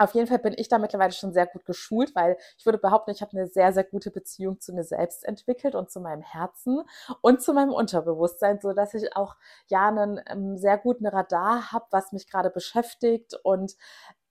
Auf 0.00 0.14
jeden 0.14 0.26
Fall 0.26 0.38
bin 0.38 0.54
ich 0.56 0.68
da 0.68 0.78
mittlerweile 0.78 1.12
schon 1.12 1.34
sehr 1.34 1.46
gut 1.46 1.66
geschult, 1.66 2.14
weil 2.14 2.38
ich 2.56 2.64
würde 2.64 2.78
behaupten, 2.78 3.10
ich 3.10 3.20
habe 3.20 3.32
eine 3.36 3.46
sehr, 3.46 3.74
sehr 3.74 3.84
gute 3.84 4.10
Beziehung 4.10 4.58
zu 4.58 4.72
mir 4.72 4.82
selbst 4.82 5.26
entwickelt 5.26 5.74
und 5.74 5.90
zu 5.90 6.00
meinem 6.00 6.22
Herzen 6.22 6.84
und 7.20 7.42
zu 7.42 7.52
meinem 7.52 7.70
Unterbewusstsein, 7.74 8.60
so 8.62 8.72
dass 8.72 8.94
ich 8.94 9.14
auch 9.14 9.36
ja 9.68 9.88
einen 9.88 10.18
ähm, 10.26 10.56
sehr 10.56 10.78
guten 10.78 11.06
Radar 11.06 11.70
habe, 11.72 11.84
was 11.90 12.12
mich 12.12 12.30
gerade 12.30 12.48
beschäftigt 12.48 13.34
und 13.42 13.74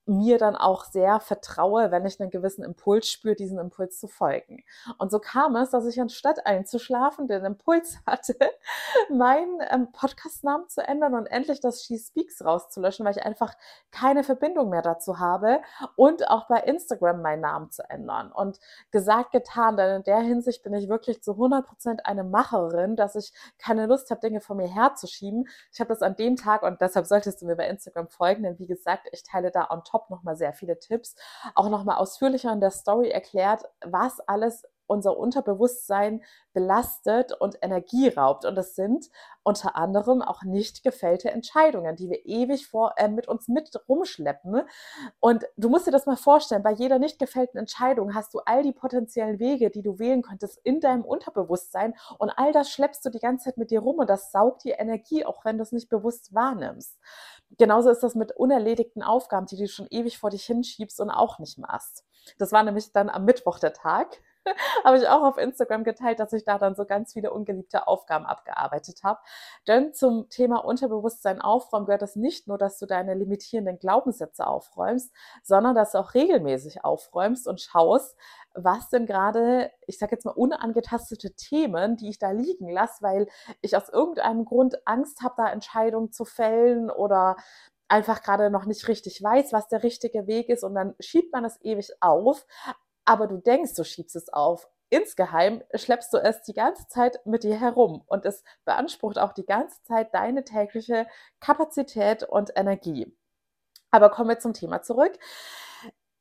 mir 0.10 0.38
dann 0.40 0.56
auch 0.56 0.86
sehr 0.86 1.20
vertraue, 1.20 1.92
wenn 1.92 2.06
ich 2.06 2.20
einen 2.20 2.32
gewissen 2.32 2.64
Impuls 2.64 3.08
spüre, 3.08 3.36
diesen 3.36 3.60
Impuls 3.60 4.00
zu 4.00 4.08
folgen. 4.08 4.64
Und 4.98 5.12
so 5.12 5.20
kam 5.20 5.56
es, 5.56 5.70
dass 5.70 5.86
ich 5.86 6.02
anstatt 6.02 6.46
einzuschlafen 6.46 7.28
den 7.28 7.46
Impuls 7.46 8.00
hatte, 8.08 8.36
meinen 9.10 9.60
ähm, 9.70 9.92
Podcastnamen 9.92 10.68
zu 10.68 10.82
ändern 10.82 11.14
und 11.14 11.28
endlich 11.28 11.60
das 11.62 11.84
She 11.84 11.98
Speaks 11.98 12.44
rauszulöschen, 12.44 13.06
weil 13.06 13.16
ich 13.16 13.24
einfach 13.24 13.54
keine 13.92 14.24
Verbindung 14.24 14.70
mehr 14.70 14.82
dazu 14.82 15.20
habe 15.20 15.62
und 15.96 16.28
auch 16.28 16.48
bei 16.48 16.62
Instagram 16.62 17.22
meinen 17.22 17.42
Namen 17.42 17.70
zu 17.70 17.88
ändern. 17.88 18.32
Und 18.32 18.60
gesagt, 18.92 19.32
getan, 19.32 19.78
denn 19.78 19.98
in 19.98 20.04
der 20.04 20.20
Hinsicht 20.20 20.64
bin 20.64 20.74
ich 20.74 20.90
wirklich 20.90 21.22
zu 21.22 21.34
100 21.34 21.68
Prozent 21.68 22.06
eine 22.06 22.24
Macherin, 22.24 22.96
dass 22.96 23.16
ich 23.16 23.32
keine 23.60 23.86
Lust 23.86 24.10
habe, 24.10 24.22
Dinge 24.22 24.42
von 24.42 24.58
mir 24.58 24.68
herzuschieben. 24.68 25.48
Ich 25.72 25.80
habe 25.80 25.90
das 25.90 26.02
an 26.02 26.16
dem 26.16 26.36
Tag 26.36 26.64
und 26.64 26.82
deshalb 26.82 27.06
solltest 27.06 27.42
du 27.42 27.46
mir 27.46 27.56
bei 27.56 27.68
Instagram 27.68 28.08
folgen, 28.08 28.44
denn 28.44 28.58
wie 28.58 28.68
gesagt, 28.68 29.08
ich 29.12 29.24
teile 29.24 29.52
da 29.52 29.70
on 29.70 29.84
top 29.84 29.99
top 30.00 30.10
nochmal 30.10 30.36
sehr 30.36 30.54
viele 30.54 30.80
Tipps, 30.80 31.16
auch 31.56 31.70
nochmal 31.70 31.98
ausführlicher 31.98 32.52
in 32.52 32.62
der 32.62 32.72
Story 32.72 33.10
erklärt, 33.10 33.64
was 33.82 34.20
alles 34.22 34.64
unser 34.90 35.18
Unterbewusstsein 35.18 36.24
belastet 36.52 37.32
und 37.32 37.60
Energie 37.62 38.08
raubt. 38.08 38.44
Und 38.44 38.56
das 38.56 38.76
sind 38.76 39.10
unter 39.44 39.76
anderem 39.76 40.24
auch 40.24 40.42
nicht 40.42 40.84
gefällte 40.84 41.30
Entscheidungen, 41.30 41.96
die 41.96 42.10
wir 42.10 42.26
ewig 42.26 42.68
vor, 42.68 42.94
äh, 42.98 43.08
mit 43.08 43.28
uns 43.28 43.48
mit 43.48 43.70
rumschleppen. 43.88 44.64
Und 45.20 45.46
du 45.58 45.70
musst 45.70 45.86
dir 45.86 45.92
das 45.92 46.08
mal 46.08 46.18
vorstellen, 46.18 46.64
bei 46.64 46.72
jeder 46.72 46.98
nicht 46.98 47.20
gefällten 47.20 47.60
Entscheidung 47.60 48.16
hast 48.16 48.34
du 48.34 48.40
all 48.46 48.64
die 48.64 48.74
potenziellen 48.74 49.40
Wege, 49.40 49.70
die 49.70 49.84
du 49.84 50.00
wählen 50.00 50.24
könntest 50.24 50.60
in 50.64 50.80
deinem 50.80 51.06
Unterbewusstsein. 51.06 51.94
Und 52.18 52.32
all 52.32 52.52
das 52.52 52.72
schleppst 52.72 53.06
du 53.06 53.12
die 53.12 53.20
ganze 53.20 53.46
Zeit 53.46 53.58
mit 53.58 53.70
dir 53.70 53.82
rum 53.82 54.00
und 54.00 54.10
das 54.10 54.32
saugt 54.32 54.64
dir 54.64 54.80
Energie, 54.80 55.24
auch 55.24 55.46
wenn 55.46 55.58
du 55.58 55.62
es 55.62 55.72
nicht 55.72 55.90
bewusst 55.90 56.34
wahrnimmst. 56.34 56.98
Genauso 57.60 57.90
ist 57.90 58.02
das 58.04 58.16
mit 58.16 58.32
unerledigten 58.32 59.04
Aufgaben, 59.04 59.46
die 59.46 59.58
du 59.58 59.68
schon 59.68 59.86
ewig 59.92 60.18
vor 60.18 60.30
dich 60.30 60.46
hinschiebst 60.46 61.00
und 61.02 61.12
auch 61.12 61.40
nicht 61.40 61.58
machst. 61.58 62.06
Das 62.38 62.54
war 62.54 62.64
nämlich 62.64 62.94
dann 62.94 63.10
am 63.10 63.26
Mittwoch 63.26 63.60
der 63.60 63.74
Tag. 63.74 64.22
habe 64.84 64.98
ich 64.98 65.08
auch 65.08 65.24
auf 65.24 65.38
Instagram 65.38 65.84
geteilt, 65.84 66.20
dass 66.20 66.34
ich 66.34 66.44
da 66.44 66.58
dann 66.58 66.76
so 66.76 66.86
ganz 66.86 67.14
viele 67.14 67.32
ungeliebte 67.32 67.88
Aufgaben 67.88 68.26
abgearbeitet 68.26 69.04
habe. 69.04 69.20
Denn 69.68 69.94
zum 69.94 70.30
Thema 70.30 70.64
Unterbewusstsein 70.64 71.42
aufräumen 71.42 71.86
gehört 71.86 72.02
es 72.02 72.16
nicht 72.16 72.48
nur, 72.48 72.58
dass 72.58 72.78
du 72.78 72.86
deine 72.86 73.14
limitierenden 73.14 73.80
Glaubenssätze 73.80 74.48
aufräumst, 74.48 75.14
sondern 75.44 75.76
dass 75.76 75.92
du 75.92 76.00
auch 76.00 76.14
regelmäßig 76.14 76.84
aufräumst 76.84 77.48
und 77.48 77.62
schaust, 77.62 78.18
was 78.54 78.90
denn 78.90 79.06
gerade, 79.06 79.72
ich 79.88 79.98
sage 79.98 80.14
jetzt 80.14 80.26
mal, 80.26 80.32
unangetastete 80.32 81.36
Themen, 81.36 81.98
die 81.98 82.10
ich 82.10 82.20
da 82.20 82.32
liegen 82.32 82.70
lasse, 82.70 83.02
weil 83.02 83.28
ich 83.62 83.76
aus 83.78 83.90
irgendeinem 83.90 84.46
Grund 84.46 84.78
Angst 84.86 85.22
habe, 85.22 85.36
da 85.38 85.50
Entscheidungen 85.50 86.12
zu 86.12 86.26
fällen 86.26 86.90
oder 86.90 87.38
einfach 87.88 88.22
gerade 88.22 88.50
noch 88.50 88.66
nicht 88.66 88.88
richtig 88.88 89.22
weiß, 89.22 89.52
was 89.52 89.68
der 89.68 89.84
richtige 89.84 90.28
Weg 90.28 90.50
ist 90.50 90.64
und 90.64 90.76
dann 90.76 90.96
schiebt 91.00 91.34
man 91.34 91.44
es 91.44 91.60
ewig 91.62 91.92
auf 92.02 92.46
aber 93.10 93.26
du 93.26 93.38
denkst, 93.38 93.74
du 93.74 93.84
schiebst 93.84 94.16
es 94.16 94.32
auf. 94.32 94.70
Insgeheim 94.92 95.64
schleppst 95.74 96.14
du 96.14 96.18
es 96.20 96.44
die 96.44 96.54
ganze 96.54 96.88
Zeit 96.88 97.20
mit 97.26 97.44
dir 97.44 97.60
herum 97.60 98.04
und 98.06 98.24
es 98.24 98.44
beansprucht 98.66 99.18
auch 99.18 99.34
die 99.34 99.48
ganze 99.48 99.82
Zeit 99.82 100.14
deine 100.14 100.44
tägliche 100.44 101.08
Kapazität 101.40 102.22
und 102.22 102.52
Energie. 102.56 103.12
Aber 103.90 104.12
kommen 104.12 104.30
wir 104.30 104.38
zum 104.38 104.54
Thema 104.54 104.84
zurück 104.84 105.18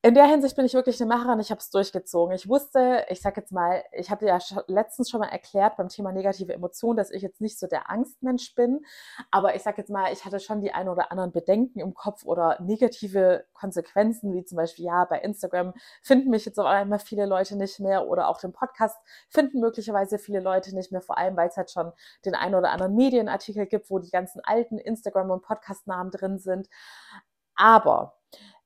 in 0.08 0.14
der 0.14 0.24
Hinsicht 0.24 0.56
bin 0.56 0.64
ich 0.64 0.72
wirklich 0.72 0.98
eine 1.02 1.06
Macherin. 1.06 1.38
Ich 1.38 1.50
habe 1.50 1.58
es 1.58 1.68
durchgezogen. 1.68 2.34
Ich 2.34 2.48
wusste, 2.48 3.04
ich 3.10 3.20
sage 3.20 3.42
jetzt 3.42 3.52
mal, 3.52 3.84
ich 3.92 4.10
habe 4.10 4.24
ja 4.24 4.38
letztens 4.66 5.10
schon 5.10 5.20
mal 5.20 5.28
erklärt 5.28 5.76
beim 5.76 5.90
Thema 5.90 6.12
negative 6.12 6.54
Emotionen, 6.54 6.96
dass 6.96 7.10
ich 7.10 7.20
jetzt 7.20 7.42
nicht 7.42 7.58
so 7.58 7.66
der 7.66 7.90
Angstmensch 7.90 8.54
bin. 8.54 8.86
Aber 9.30 9.54
ich 9.54 9.62
sage 9.62 9.76
jetzt 9.82 9.90
mal, 9.90 10.10
ich 10.10 10.24
hatte 10.24 10.40
schon 10.40 10.62
die 10.62 10.72
ein 10.72 10.88
oder 10.88 11.12
anderen 11.12 11.30
Bedenken 11.30 11.80
im 11.80 11.92
Kopf 11.92 12.24
oder 12.24 12.58
negative 12.62 13.44
Konsequenzen, 13.52 14.32
wie 14.32 14.44
zum 14.44 14.56
Beispiel, 14.56 14.86
ja, 14.86 15.04
bei 15.04 15.18
Instagram 15.18 15.74
finden 16.02 16.30
mich 16.30 16.46
jetzt 16.46 16.58
auf 16.58 16.64
einmal 16.64 17.00
viele 17.00 17.26
Leute 17.26 17.56
nicht 17.56 17.78
mehr 17.78 18.08
oder 18.08 18.28
auch 18.28 18.40
den 18.40 18.52
Podcast 18.52 18.96
finden 19.28 19.60
möglicherweise 19.60 20.18
viele 20.18 20.40
Leute 20.40 20.74
nicht 20.74 20.90
mehr, 20.90 21.02
vor 21.02 21.18
allem 21.18 21.36
weil 21.36 21.48
es 21.48 21.58
halt 21.58 21.70
schon 21.70 21.92
den 22.24 22.34
ein 22.34 22.54
oder 22.54 22.70
anderen 22.70 22.94
Medienartikel 22.94 23.66
gibt, 23.66 23.90
wo 23.90 23.98
die 23.98 24.10
ganzen 24.10 24.40
alten 24.42 24.78
Instagram- 24.78 25.30
und 25.30 25.42
Podcast-Namen 25.42 26.12
drin 26.12 26.38
sind. 26.38 26.68
Aber 27.56 28.17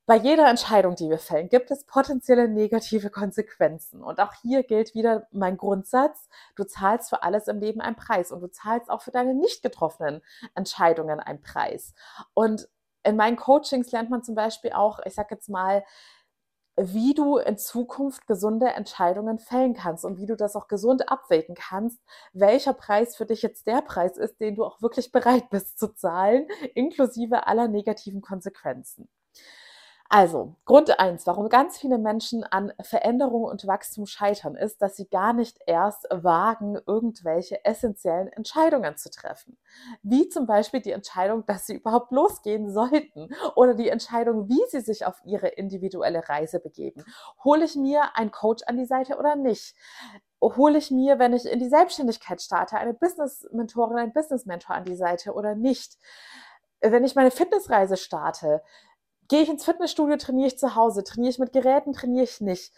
bei 0.05 0.17
jeder 0.17 0.49
Entscheidung, 0.49 0.95
die 0.95 1.09
wir 1.09 1.17
fällen, 1.17 1.47
gibt 1.47 1.71
es 1.71 1.85
potenzielle 1.85 2.49
negative 2.49 3.09
Konsequenzen. 3.09 4.03
Und 4.03 4.19
auch 4.19 4.33
hier 4.41 4.63
gilt 4.63 4.93
wieder 4.95 5.27
mein 5.31 5.55
Grundsatz, 5.55 6.27
du 6.55 6.65
zahlst 6.65 7.09
für 7.09 7.23
alles 7.23 7.47
im 7.47 7.59
Leben 7.59 7.79
einen 7.79 7.95
Preis 7.95 8.31
und 8.31 8.41
du 8.41 8.47
zahlst 8.47 8.89
auch 8.89 9.01
für 9.01 9.11
deine 9.11 9.33
nicht 9.33 9.63
getroffenen 9.63 10.21
Entscheidungen 10.55 11.19
einen 11.21 11.41
Preis. 11.41 11.93
Und 12.33 12.67
in 13.03 13.15
meinen 13.15 13.37
Coachings 13.37 13.91
lernt 13.91 14.09
man 14.09 14.23
zum 14.23 14.35
Beispiel 14.35 14.73
auch, 14.73 14.99
ich 15.05 15.13
sage 15.13 15.35
jetzt 15.35 15.49
mal, 15.49 15.83
wie 16.75 17.13
du 17.13 17.37
in 17.37 17.57
Zukunft 17.57 18.25
gesunde 18.27 18.67
Entscheidungen 18.67 19.37
fällen 19.37 19.73
kannst 19.75 20.03
und 20.05 20.17
wie 20.17 20.25
du 20.25 20.35
das 20.35 20.55
auch 20.55 20.67
gesund 20.67 21.09
abwägen 21.09 21.55
kannst, 21.55 22.01
welcher 22.33 22.73
Preis 22.73 23.15
für 23.15 23.25
dich 23.25 23.41
jetzt 23.41 23.67
der 23.67 23.81
Preis 23.81 24.17
ist, 24.17 24.39
den 24.39 24.55
du 24.55 24.65
auch 24.65 24.81
wirklich 24.81 25.11
bereit 25.11 25.49
bist 25.49 25.77
zu 25.79 25.93
zahlen, 25.93 26.47
inklusive 26.73 27.47
aller 27.47 27.67
negativen 27.67 28.21
Konsequenzen. 28.21 29.07
Also, 30.09 30.55
Grund 30.65 30.99
eins, 30.99 31.25
warum 31.25 31.49
ganz 31.49 31.79
viele 31.79 31.97
Menschen 31.97 32.43
an 32.43 32.71
Veränderung 32.81 33.45
und 33.45 33.65
Wachstum 33.65 34.05
scheitern, 34.05 34.55
ist, 34.55 34.81
dass 34.81 34.95
sie 34.95 35.09
gar 35.09 35.33
nicht 35.33 35.57
erst 35.65 36.05
wagen, 36.11 36.77
irgendwelche 36.85 37.65
essentiellen 37.65 38.27
Entscheidungen 38.27 38.95
zu 38.95 39.09
treffen. 39.09 39.57
Wie 40.03 40.29
zum 40.29 40.45
Beispiel 40.45 40.81
die 40.81 40.91
Entscheidung, 40.91 41.45
dass 41.47 41.65
sie 41.65 41.75
überhaupt 41.75 42.11
losgehen 42.11 42.71
sollten 42.71 43.29
oder 43.55 43.73
die 43.73 43.89
Entscheidung, 43.89 44.49
wie 44.49 44.61
sie 44.69 44.81
sich 44.81 45.05
auf 45.05 45.19
ihre 45.25 45.47
individuelle 45.47 46.29
Reise 46.29 46.59
begeben. 46.59 47.03
Hole 47.43 47.65
ich 47.65 47.75
mir 47.75 48.15
einen 48.15 48.31
Coach 48.31 48.63
an 48.67 48.77
die 48.77 48.85
Seite 48.85 49.17
oder 49.17 49.35
nicht? 49.35 49.75
hole 50.43 50.77
ich 50.77 50.91
mir, 50.91 51.19
wenn 51.19 51.31
ich 51.31 51.45
in 51.45 51.59
die 51.59 51.69
Selbstständigkeit 51.69 52.41
starte, 52.41 52.77
eine 52.77 52.93
Business-Mentorin, 52.93 53.97
einen 53.97 54.13
Business-Mentor 54.13 54.75
an 54.75 54.83
die 54.83 54.95
Seite 54.97 55.33
oder 55.33 55.55
nicht? 55.55 55.97
Wenn 56.81 57.05
ich 57.05 57.15
meine 57.15 57.31
Fitnessreise 57.31 57.95
starte, 57.95 58.61
gehe 59.33 59.41
ich 59.41 59.49
ins 59.49 59.65
Fitnessstudio, 59.65 60.15
trainiere 60.17 60.45
ich 60.45 60.59
zu 60.59 60.75
Hause, 60.75 61.03
trainiere 61.03 61.31
ich 61.31 61.39
mit 61.39 61.53
Geräten, 61.53 61.91
trainiere 61.91 62.25
ich 62.25 62.39
nicht. 62.39 62.71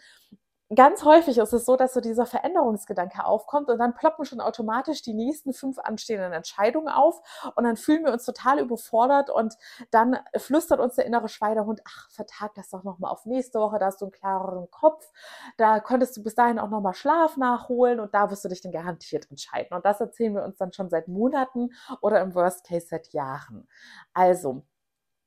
Ganz 0.74 1.04
häufig 1.04 1.36
ist 1.36 1.52
es 1.52 1.66
so, 1.66 1.76
dass 1.76 1.92
so 1.92 2.00
dieser 2.00 2.24
Veränderungsgedanke 2.24 3.26
aufkommt 3.26 3.68
und 3.68 3.76
dann 3.78 3.92
ploppen 3.92 4.24
schon 4.24 4.40
automatisch 4.40 5.02
die 5.02 5.12
nächsten 5.12 5.52
fünf 5.52 5.78
anstehenden 5.78 6.32
Entscheidungen 6.32 6.88
auf 6.88 7.20
und 7.56 7.64
dann 7.64 7.76
fühlen 7.76 8.06
wir 8.06 8.12
uns 8.12 8.24
total 8.24 8.58
überfordert 8.58 9.28
und 9.28 9.54
dann 9.90 10.18
flüstert 10.34 10.80
uns 10.80 10.94
der 10.94 11.04
innere 11.04 11.28
Schweinehund, 11.28 11.82
ach, 11.86 12.10
vertag 12.10 12.54
das 12.54 12.70
doch 12.70 12.84
nochmal 12.84 13.12
auf 13.12 13.26
nächste 13.26 13.60
Woche, 13.60 13.78
da 13.78 13.86
hast 13.86 14.00
du 14.00 14.06
einen 14.06 14.12
klareren 14.12 14.70
Kopf, 14.70 15.12
da 15.58 15.78
könntest 15.80 16.16
du 16.16 16.22
bis 16.22 16.34
dahin 16.34 16.58
auch 16.58 16.70
nochmal 16.70 16.94
Schlaf 16.94 17.36
nachholen 17.36 18.00
und 18.00 18.14
da 18.14 18.30
wirst 18.30 18.46
du 18.46 18.48
dich 18.48 18.62
dann 18.62 18.72
garantiert 18.72 19.30
entscheiden. 19.30 19.76
Und 19.76 19.84
das 19.84 20.00
erzählen 20.00 20.34
wir 20.34 20.42
uns 20.42 20.56
dann 20.56 20.72
schon 20.72 20.88
seit 20.88 21.06
Monaten 21.06 21.74
oder 22.00 22.22
im 22.22 22.34
Worst 22.34 22.66
Case 22.66 22.86
seit 22.88 23.12
Jahren. 23.12 23.68
Also, 24.14 24.64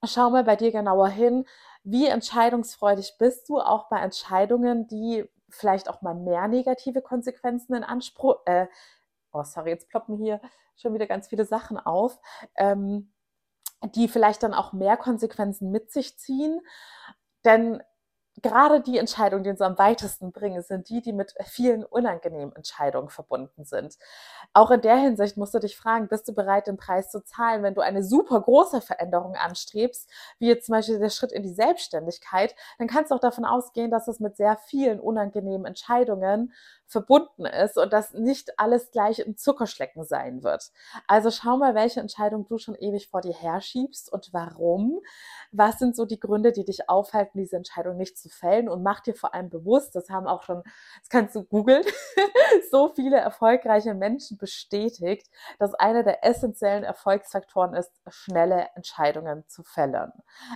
schau 0.05 0.29
mal 0.29 0.43
bei 0.43 0.55
dir 0.55 0.71
genauer 0.71 1.09
hin, 1.09 1.45
wie 1.83 2.07
entscheidungsfreudig 2.07 3.17
bist 3.17 3.49
du, 3.49 3.59
auch 3.59 3.89
bei 3.89 3.99
Entscheidungen, 3.99 4.87
die 4.87 5.25
vielleicht 5.49 5.89
auch 5.89 6.01
mal 6.01 6.15
mehr 6.15 6.47
negative 6.47 7.01
Konsequenzen 7.01 7.73
in 7.73 7.83
Anspruch, 7.83 8.37
äh, 8.45 8.67
oh 9.31 9.43
sorry, 9.43 9.69
jetzt 9.69 9.89
ploppen 9.89 10.17
hier 10.17 10.41
schon 10.75 10.93
wieder 10.93 11.07
ganz 11.07 11.27
viele 11.27 11.45
Sachen 11.45 11.77
auf, 11.77 12.19
ähm, 12.55 13.11
die 13.95 14.07
vielleicht 14.07 14.43
dann 14.43 14.53
auch 14.53 14.73
mehr 14.73 14.97
Konsequenzen 14.97 15.71
mit 15.71 15.91
sich 15.91 16.17
ziehen. 16.17 16.61
Denn 17.45 17.81
gerade 18.41 18.81
die 18.81 18.97
Entscheidungen, 18.97 19.43
die 19.43 19.49
uns 19.49 19.61
am 19.61 19.77
weitesten 19.77 20.31
bringen, 20.31 20.61
sind 20.61 20.89
die, 20.89 21.01
die 21.01 21.13
mit 21.13 21.33
vielen 21.45 21.83
unangenehmen 21.83 22.55
Entscheidungen 22.55 23.09
verbunden 23.09 23.65
sind. 23.65 23.97
Auch 24.53 24.71
in 24.71 24.81
der 24.81 24.97
Hinsicht 24.97 25.37
musst 25.37 25.53
du 25.53 25.59
dich 25.59 25.77
fragen, 25.77 26.07
bist 26.07 26.27
du 26.27 26.33
bereit, 26.33 26.67
den 26.67 26.77
Preis 26.77 27.11
zu 27.11 27.23
zahlen, 27.23 27.63
wenn 27.63 27.75
du 27.75 27.81
eine 27.81 28.03
super 28.03 28.41
große 28.41 28.81
Veränderung 28.81 29.35
anstrebst, 29.35 30.09
wie 30.39 30.47
jetzt 30.47 30.65
zum 30.65 30.73
Beispiel 30.73 30.99
der 30.99 31.09
Schritt 31.09 31.31
in 31.31 31.43
die 31.43 31.53
Selbstständigkeit, 31.53 32.55
dann 32.77 32.87
kannst 32.87 33.11
du 33.11 33.15
auch 33.15 33.19
davon 33.19 33.45
ausgehen, 33.45 33.91
dass 33.91 34.07
es 34.07 34.19
mit 34.19 34.37
sehr 34.37 34.57
vielen 34.57 34.99
unangenehmen 34.99 35.65
Entscheidungen 35.65 36.53
verbunden 36.89 37.45
ist 37.45 37.77
und 37.77 37.93
dass 37.93 38.13
nicht 38.13 38.59
alles 38.59 38.91
gleich 38.91 39.19
im 39.19 39.37
Zuckerschlecken 39.37 40.03
sein 40.03 40.43
wird. 40.43 40.71
Also 41.07 41.29
schau 41.29 41.57
mal, 41.57 41.75
welche 41.75 41.99
Entscheidung 41.99 42.47
du 42.47 42.57
schon 42.57 42.75
ewig 42.75 43.09
vor 43.09 43.21
dir 43.21 43.33
herschiebst 43.33 44.11
und 44.11 44.33
warum. 44.33 44.99
Was 45.51 45.77
sind 45.77 45.95
so 45.95 46.05
die 46.05 46.19
Gründe, 46.19 46.51
die 46.51 46.65
dich 46.65 46.89
aufhalten, 46.89 47.37
diese 47.37 47.57
Entscheidung 47.57 47.97
nicht 47.97 48.17
zu 48.17 48.28
fällen 48.29 48.69
und 48.69 48.83
mach 48.83 48.99
dir 49.01 49.15
vor 49.15 49.33
allem 49.33 49.49
bewusst, 49.49 49.95
das 49.95 50.09
haben 50.09 50.27
auch 50.27 50.43
schon, 50.43 50.63
das 50.63 51.09
kannst 51.09 51.35
du 51.35 51.43
googeln, 51.43 51.83
so 52.71 52.89
viele 52.89 53.17
erfolgreiche 53.17 53.93
Menschen 53.93 54.37
bestätigt, 54.37 55.27
dass 55.59 55.73
einer 55.73 56.03
der 56.03 56.25
essentiellen 56.25 56.83
Erfolgsfaktoren 56.83 57.73
ist, 57.73 57.91
schnelle 58.09 58.69
Entscheidungen 58.75 59.47
zu 59.47 59.63
fällen. 59.63 60.11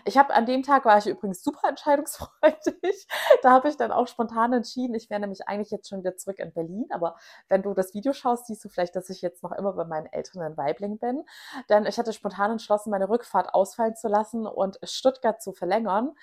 Ich 0.05 0.17
habe 0.17 0.33
an 0.33 0.45
dem 0.45 0.63
Tag 0.63 0.85
war 0.85 0.97
ich 0.97 1.07
übrigens 1.07 1.43
super 1.43 1.67
entscheidungsfreudig. 1.67 3.07
Da 3.41 3.51
habe 3.51 3.67
ich 3.67 3.77
dann 3.77 3.91
auch 3.91 4.07
spontan 4.07 4.53
entschieden, 4.53 4.95
ich 4.95 5.09
wäre 5.09 5.19
nämlich 5.19 5.47
eigentlich 5.47 5.71
jetzt 5.71 5.89
schon 5.89 5.99
wieder 5.99 6.15
zurück 6.15 6.39
in 6.39 6.53
Berlin. 6.53 6.85
Aber 6.91 7.17
wenn 7.49 7.61
du 7.61 7.73
das 7.73 7.93
Video 7.93 8.13
schaust, 8.13 8.47
siehst 8.47 8.63
du 8.63 8.69
vielleicht, 8.69 8.95
dass 8.95 9.09
ich 9.09 9.21
jetzt 9.21 9.43
noch 9.43 9.51
immer 9.51 9.73
bei 9.73 9.85
meinen 9.85 10.07
Eltern 10.07 10.43
in 10.43 10.57
Weibling 10.57 10.97
bin. 10.97 11.23
Denn 11.69 11.85
ich 11.85 11.97
hatte 11.97 12.13
spontan 12.13 12.51
entschlossen, 12.51 12.91
meine 12.91 13.09
Rückfahrt 13.09 13.53
ausfallen 13.53 13.95
zu 13.95 14.07
lassen 14.07 14.45
und 14.47 14.79
Stuttgart 14.83 15.41
zu 15.41 15.53
verlängern. 15.53 16.13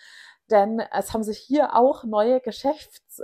Denn 0.50 0.80
es 0.92 1.12
haben 1.12 1.22
sich 1.22 1.38
hier 1.38 1.76
auch 1.76 2.04
neue 2.04 2.40
Geschäfts 2.40 3.22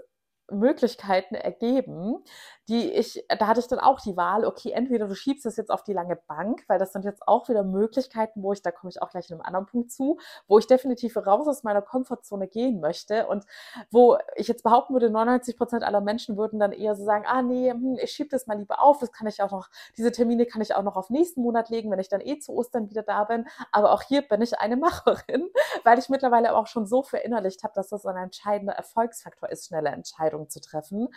Möglichkeiten 0.50 1.34
ergeben, 1.34 2.22
die 2.68 2.90
ich, 2.90 3.24
da 3.28 3.46
hatte 3.46 3.60
ich 3.60 3.68
dann 3.68 3.78
auch 3.78 4.00
die 4.00 4.16
Wahl, 4.16 4.44
okay, 4.44 4.72
entweder 4.72 5.06
du 5.06 5.14
schiebst 5.14 5.46
es 5.46 5.56
jetzt 5.56 5.70
auf 5.70 5.82
die 5.82 5.92
lange 5.92 6.16
Bank, 6.16 6.64
weil 6.66 6.78
das 6.78 6.92
sind 6.92 7.04
jetzt 7.04 7.26
auch 7.26 7.48
wieder 7.48 7.62
Möglichkeiten, 7.62 8.42
wo 8.42 8.52
ich, 8.52 8.62
da 8.62 8.72
komme 8.72 8.90
ich 8.90 9.00
auch 9.02 9.10
gleich 9.10 9.30
in 9.30 9.34
einem 9.34 9.42
anderen 9.42 9.66
Punkt 9.66 9.92
zu, 9.92 10.18
wo 10.48 10.58
ich 10.58 10.66
definitiv 10.66 11.16
raus 11.16 11.46
aus 11.46 11.62
meiner 11.62 11.82
Komfortzone 11.82 12.48
gehen 12.48 12.80
möchte 12.80 13.26
und 13.28 13.44
wo 13.90 14.18
ich 14.34 14.48
jetzt 14.48 14.64
behaupten 14.64 14.94
würde, 14.94 15.10
99 15.10 15.56
Prozent 15.56 15.84
aller 15.84 16.00
Menschen 16.00 16.36
würden 16.36 16.58
dann 16.58 16.72
eher 16.72 16.94
so 16.96 17.04
sagen, 17.04 17.24
ah 17.26 17.42
nee, 17.42 17.70
hm, 17.70 17.98
ich 18.02 18.10
schiebe 18.10 18.30
das 18.30 18.46
mal 18.46 18.58
lieber 18.58 18.82
auf, 18.82 18.98
das 18.98 19.12
kann 19.12 19.26
ich 19.26 19.42
auch 19.42 19.50
noch, 19.50 19.68
diese 19.96 20.10
Termine 20.10 20.46
kann 20.46 20.60
ich 20.60 20.74
auch 20.74 20.82
noch 20.82 20.96
auf 20.96 21.10
nächsten 21.10 21.42
Monat 21.42 21.70
legen, 21.70 21.90
wenn 21.90 22.00
ich 22.00 22.08
dann 22.08 22.20
eh 22.20 22.38
zu 22.38 22.52
Ostern 22.52 22.90
wieder 22.90 23.02
da 23.02 23.24
bin, 23.24 23.46
aber 23.70 23.92
auch 23.92 24.02
hier 24.02 24.22
bin 24.22 24.42
ich 24.42 24.58
eine 24.58 24.76
Macherin, 24.86 25.48
weil 25.84 25.98
ich 25.98 26.08
mittlerweile 26.08 26.54
auch 26.54 26.66
schon 26.66 26.86
so 26.86 27.02
verinnerlicht 27.02 27.62
habe, 27.62 27.74
dass 27.74 27.88
das 27.88 28.06
ein 28.06 28.16
entscheidender 28.16 28.74
Erfolgsfaktor 28.74 29.48
ist, 29.50 29.66
schnelle 29.66 29.90
Entscheidungen 29.90 30.35
zu 30.48 30.60
treffen 30.60 31.08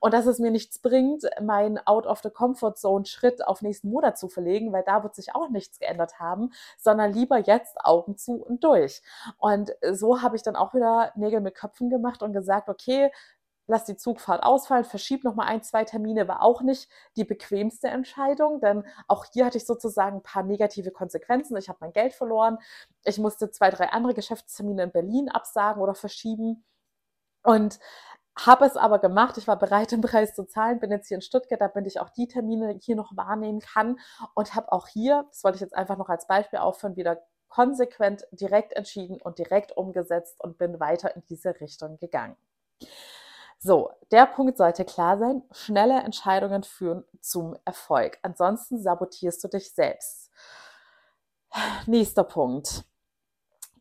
und 0.00 0.12
dass 0.12 0.26
es 0.26 0.38
mir 0.38 0.50
nichts 0.50 0.78
bringt, 0.78 0.96
bringt, 0.96 1.24
meinen 1.40 1.78
Out-of-the-Comfort-Zone-Schritt 1.86 3.46
auf 3.46 3.62
nächsten 3.62 3.90
Monat 3.90 4.18
zu 4.18 4.28
verlegen, 4.28 4.72
weil 4.72 4.82
da 4.84 5.02
wird 5.02 5.14
sich 5.14 5.34
auch 5.34 5.48
nichts 5.48 5.78
geändert 5.78 6.18
haben, 6.18 6.52
sondern 6.78 7.12
lieber 7.12 7.38
jetzt 7.38 7.76
Augen 7.84 8.16
zu 8.16 8.42
und 8.42 8.64
durch. 8.64 9.02
Und 9.38 9.72
so 9.92 10.22
habe 10.22 10.36
ich 10.36 10.42
dann 10.42 10.56
auch 10.56 10.74
wieder 10.74 11.12
Nägel 11.16 11.40
mit 11.40 11.54
Köpfen 11.54 11.90
gemacht 11.90 12.22
und 12.22 12.32
gesagt, 12.32 12.68
okay, 12.68 13.10
lass 13.68 13.84
die 13.84 13.96
Zugfahrt 13.96 14.44
ausfallen, 14.44 14.84
verschieb 14.84 15.24
noch 15.24 15.34
mal 15.34 15.46
ein, 15.46 15.62
zwei 15.62 15.84
Termine, 15.84 16.28
war 16.28 16.42
auch 16.42 16.62
nicht 16.62 16.88
die 17.16 17.24
bequemste 17.24 17.88
Entscheidung, 17.88 18.60
denn 18.60 18.84
auch 19.08 19.24
hier 19.32 19.44
hatte 19.44 19.58
ich 19.58 19.66
sozusagen 19.66 20.18
ein 20.18 20.22
paar 20.22 20.44
negative 20.44 20.92
Konsequenzen. 20.92 21.56
Ich 21.56 21.68
habe 21.68 21.78
mein 21.80 21.92
Geld 21.92 22.14
verloren, 22.14 22.58
ich 23.04 23.18
musste 23.18 23.50
zwei, 23.50 23.70
drei 23.70 23.88
andere 23.90 24.14
Geschäftstermine 24.14 24.84
in 24.84 24.92
Berlin 24.92 25.28
absagen 25.28 25.82
oder 25.82 25.96
verschieben. 25.96 26.64
Und 27.42 27.78
habe 28.36 28.66
es 28.66 28.76
aber 28.76 28.98
gemacht. 28.98 29.38
Ich 29.38 29.48
war 29.48 29.58
bereit, 29.58 29.92
den 29.92 30.00
Preis 30.00 30.34
zu 30.34 30.44
zahlen. 30.44 30.78
Bin 30.78 30.90
jetzt 30.90 31.08
hier 31.08 31.16
in 31.16 31.22
Stuttgart, 31.22 31.60
damit 31.60 31.86
ich 31.86 32.00
auch 32.00 32.10
die 32.10 32.28
Termine 32.28 32.78
hier 32.80 32.96
noch 32.96 33.16
wahrnehmen 33.16 33.60
kann. 33.60 33.98
Und 34.34 34.54
habe 34.54 34.72
auch 34.72 34.88
hier, 34.88 35.24
das 35.30 35.42
wollte 35.42 35.56
ich 35.56 35.62
jetzt 35.62 35.76
einfach 35.76 35.96
noch 35.96 36.08
als 36.08 36.26
Beispiel 36.26 36.58
aufführen, 36.58 36.96
wieder 36.96 37.22
konsequent 37.48 38.26
direkt 38.32 38.74
entschieden 38.74 39.20
und 39.22 39.38
direkt 39.38 39.76
umgesetzt 39.76 40.42
und 40.42 40.58
bin 40.58 40.78
weiter 40.80 41.14
in 41.16 41.22
diese 41.28 41.58
Richtung 41.60 41.98
gegangen. 41.98 42.36
So, 43.58 43.90
der 44.10 44.26
Punkt 44.26 44.58
sollte 44.58 44.84
klar 44.84 45.16
sein. 45.18 45.42
Schnelle 45.52 46.00
Entscheidungen 46.00 46.62
führen 46.62 47.04
zum 47.20 47.56
Erfolg. 47.64 48.18
Ansonsten 48.22 48.80
sabotierst 48.80 49.42
du 49.42 49.48
dich 49.48 49.72
selbst. 49.72 50.30
Nächster 51.86 52.24
Punkt. 52.24 52.84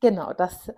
Genau, 0.01 0.33
das 0.33 0.71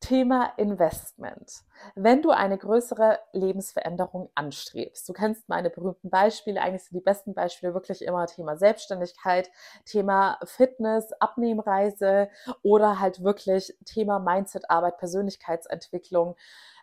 Thema 0.00 0.52
Investment. 0.56 1.62
Wenn 1.94 2.20
du 2.20 2.30
eine 2.30 2.58
größere 2.58 3.20
Lebensveränderung 3.32 4.28
anstrebst, 4.34 5.08
du 5.08 5.12
kennst 5.12 5.48
meine 5.48 5.70
berühmten 5.70 6.10
Beispiele, 6.10 6.60
eigentlich 6.60 6.82
sind 6.84 6.96
die 6.96 7.00
besten 7.04 7.32
Beispiele 7.32 7.74
wirklich 7.74 8.02
immer 8.02 8.26
Thema 8.26 8.56
Selbstständigkeit, 8.56 9.50
Thema 9.86 10.38
Fitness, 10.44 11.12
Abnehmreise 11.20 12.28
oder 12.62 12.98
halt 12.98 13.22
wirklich 13.22 13.72
Thema 13.84 14.18
Mindset-Arbeit, 14.18 14.98
Persönlichkeitsentwicklung. 14.98 16.34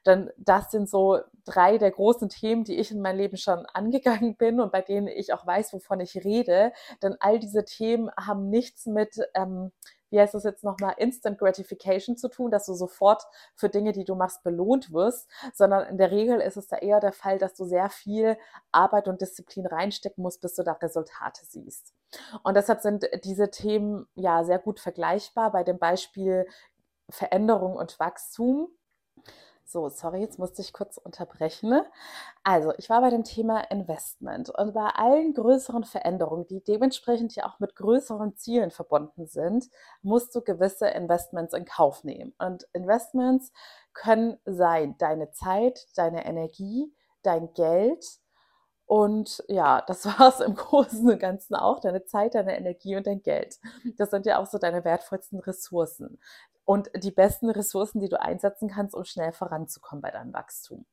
Denn 0.06 0.32
das 0.38 0.72
sind 0.72 0.90
so 0.90 1.20
drei 1.46 1.78
der 1.78 1.92
großen 1.92 2.30
Themen, 2.30 2.64
die 2.64 2.78
ich 2.78 2.92
in 2.92 3.02
meinem 3.02 3.18
Leben 3.18 3.38
schon 3.38 3.66
angegangen 3.74 4.36
bin 4.36 4.60
und 4.60 4.72
bei 4.72 4.82
denen 4.82 5.08
ich 5.08 5.34
auch 5.34 5.46
weiß, 5.46 5.74
wovon 5.74 6.00
ich 6.00 6.24
rede. 6.24 6.72
Denn 7.02 7.16
all 7.20 7.40
diese 7.40 7.66
Themen 7.66 8.10
haben 8.18 8.50
nichts 8.50 8.86
mit 8.86 9.18
ähm, 9.34 9.72
wie 10.10 10.20
heißt 10.20 10.34
das 10.34 10.44
jetzt 10.44 10.64
nochmal, 10.64 10.96
Instant 10.98 11.38
Gratification 11.38 12.18
zu 12.18 12.30
tun, 12.30 12.52
dass 12.52 12.66
du 12.66 12.74
sofort 12.74 13.24
für 13.56 13.70
Dinge, 13.70 13.92
die 13.92 14.06
du 14.06 14.16
machst, 14.16 14.44
belohnt 14.44 14.94
wirst, 14.94 15.30
sondern 15.54 15.88
in 15.88 15.98
der 15.98 16.12
Regel 16.12 16.40
ist 16.40 16.58
es 16.58 16.68
da 16.68 16.78
eher 16.78 17.00
der 17.00 17.12
Fall, 17.12 17.38
dass 17.38 17.56
du 17.56 17.66
sehr 17.66 17.90
viel 17.90 18.38
Arbeit 18.72 19.08
und 19.08 19.22
Disziplin 19.22 19.66
reinstecken 19.66 20.22
musst, 20.22 20.42
bis 20.42 20.56
du 20.56 20.64
da 20.64 20.74
Resultate 20.74 21.46
siehst. 21.46 21.94
Und 22.44 22.56
deshalb 22.56 22.82
sind 22.82 23.08
diese 23.24 23.50
Themen 23.50 24.08
ja 24.16 24.44
sehr 24.44 24.60
gut 24.60 24.80
vergleichbar 24.80 25.52
bei 25.52 25.64
dem 25.64 25.78
Beispiel 25.78 26.48
Veränderung 27.10 27.76
und 27.76 28.00
Wachstum. 28.00 28.70
So, 29.70 29.90
sorry, 29.90 30.22
jetzt 30.22 30.40
musste 30.40 30.62
ich 30.62 30.72
kurz 30.72 30.96
unterbrechen. 30.98 31.70
Ne? 31.70 31.86
Also, 32.46 32.74
ich 32.78 32.90
war 32.90 33.02
bei 33.02 33.10
dem 33.10 33.26
Thema 33.26 33.60
Investment 33.70 34.50
und 34.50 34.74
bei 34.74 34.86
allen 34.86 35.34
größeren 35.34 35.84
Veränderungen, 35.84 36.48
die 36.48 36.64
dementsprechend 36.64 37.36
ja 37.36 37.46
auch 37.46 37.60
mit 37.60 37.76
größeren 37.76 38.38
Zielen 38.38 38.72
verbunden 38.72 39.28
sind, 39.28 39.70
musst 40.02 40.34
du 40.34 40.42
gewisse 40.42 40.88
Investments 40.88 41.54
in 41.54 41.66
Kauf 41.66 42.06
nehmen. 42.06 42.34
Und 42.40 42.66
Investments 42.72 43.52
können 43.94 44.38
sein 44.46 44.96
deine 45.00 45.32
Zeit, 45.32 45.86
deine 45.98 46.26
Energie, 46.26 46.96
dein 47.24 47.54
Geld, 47.54 48.06
und 48.86 49.44
ja, 49.50 49.84
das 49.86 50.06
war 50.18 50.30
es 50.30 50.40
im 50.40 50.56
Großen 50.56 51.10
und 51.10 51.20
Ganzen 51.20 51.56
auch, 51.56 51.82
deine 51.82 52.06
Zeit, 52.06 52.36
deine 52.36 52.58
Energie 52.58 52.96
und 52.96 53.06
dein 53.06 53.22
Geld. 53.22 53.60
Das 53.98 54.12
sind 54.12 54.26
ja 54.26 54.40
auch 54.40 54.46
so 54.46 54.60
deine 54.60 54.86
wertvollsten 54.86 55.40
Ressourcen 55.40 56.20
und 56.68 56.92
die 56.94 57.12
besten 57.12 57.50
Ressourcen, 57.50 58.02
die 58.02 58.10
du 58.10 58.22
einsetzen 58.22 58.68
kannst, 58.68 58.94
um 58.94 59.06
schnell 59.06 59.32
voranzukommen 59.32 60.02
bei 60.02 60.12
deinem 60.12 60.34
Wachstum. 60.34 60.86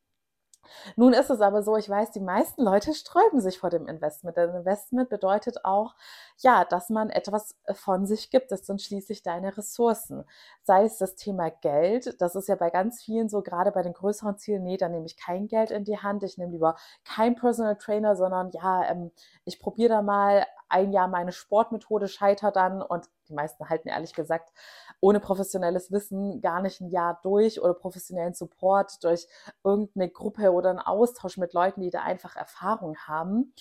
Nun 0.97 1.13
ist 1.13 1.31
es 1.31 1.41
aber 1.41 1.63
so, 1.63 1.77
ich 1.77 1.89
weiß, 1.89 2.13
die 2.13 2.21
meisten 2.21 2.63
Leute 2.63 2.95
sträuben 2.95 3.41
sich 3.41 3.59
vor 3.59 3.71
dem 3.71 3.87
Investment. 3.89 4.37
Denn 4.37 4.55
Investment 4.55 5.09
bedeutet 5.09 5.65
auch, 5.65 5.95
ja, 6.39 6.65
dass 6.65 6.91
man 6.91 7.11
etwas 7.11 7.57
von 7.73 8.07
sich 8.07 8.31
gibt. 8.31 8.53
Das 8.53 8.65
sind 8.65 8.81
schließlich 8.81 9.23
deine 9.23 9.57
Ressourcen. 9.57 10.25
Sei 10.63 10.85
es 10.85 10.97
das 10.97 11.17
Thema 11.17 11.51
Geld, 11.51 12.21
das 12.21 12.37
ist 12.37 12.49
ja 12.49 12.55
bei 12.55 12.71
ganz 12.71 13.03
vielen 13.03 13.29
so, 13.29 13.43
gerade 13.43 13.73
bei 13.73 13.83
den 13.83 13.93
größeren 13.93 14.39
Zielen, 14.39 14.63
nee, 14.63 14.77
da 14.77 14.89
nehme 14.89 15.07
ich 15.07 15.17
kein 15.17 15.49
Geld 15.49 15.71
in 15.71 15.85
die 15.85 15.99
Hand. 15.99 16.23
Ich 16.23 16.39
nehme 16.39 16.53
lieber 16.53 16.77
kein 17.05 17.35
Personal 17.35 17.77
Trainer, 17.77 18.17
sondern 18.17 18.51
ja, 18.53 18.89
ähm, 18.89 19.11
ich 19.45 19.59
probiere 19.59 19.91
da 19.91 20.03
mal 20.03 20.47
ein 20.69 20.93
Jahr 20.93 21.09
meine 21.09 21.33
Sportmethode, 21.33 22.09
scheiter 22.09 22.51
dann 22.51 22.83
und 22.83 23.09
die 23.29 23.35
meisten 23.35 23.69
halten 23.69 23.89
ehrlich 23.89 24.15
gesagt 24.15 24.53
ohne 25.01 25.21
professionelles 25.21 25.93
Wissen 25.93 26.41
gar 26.41 26.61
nicht 26.61 26.81
ein 26.81 26.89
Jahr 26.89 27.21
durch 27.23 27.61
oder 27.61 27.75
professionellen 27.75 28.35
Support 28.35 29.03
durch 29.05 29.27
irgendeine 29.63 30.09
Gruppe 30.09 30.53
oder 30.53 30.71
einen 30.71 30.79
Austausch 30.79 31.37
mit 31.37 31.53
Leuten, 31.53 31.81
die 31.81 31.91
da 31.91 32.03
einfach 32.03 32.37
Erfahrung 32.37 32.97
haben. 33.07 33.55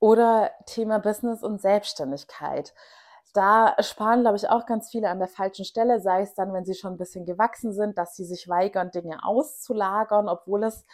Oder 0.00 0.50
Thema 0.66 0.98
Business 0.98 1.42
und 1.42 1.62
Selbstständigkeit. 1.62 2.74
Da 3.32 3.74
sparen, 3.80 4.20
glaube 4.20 4.36
ich, 4.36 4.48
auch 4.48 4.66
ganz 4.66 4.90
viele 4.90 5.08
an 5.08 5.18
der 5.18 5.28
falschen 5.28 5.64
Stelle, 5.64 6.00
sei 6.00 6.22
es 6.22 6.34
dann, 6.34 6.52
wenn 6.52 6.64
sie 6.64 6.74
schon 6.74 6.94
ein 6.94 6.98
bisschen 6.98 7.24
gewachsen 7.24 7.72
sind, 7.72 7.96
dass 7.96 8.14
sie 8.14 8.24
sich 8.24 8.48
weigern, 8.48 8.90
Dinge 8.90 9.24
auszulagern, 9.24 10.28
obwohl 10.28 10.64
es 10.64 10.84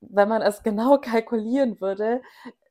wenn 0.00 0.28
man 0.28 0.42
es 0.42 0.62
genau 0.62 0.98
kalkulieren 0.98 1.80
würde, 1.80 2.22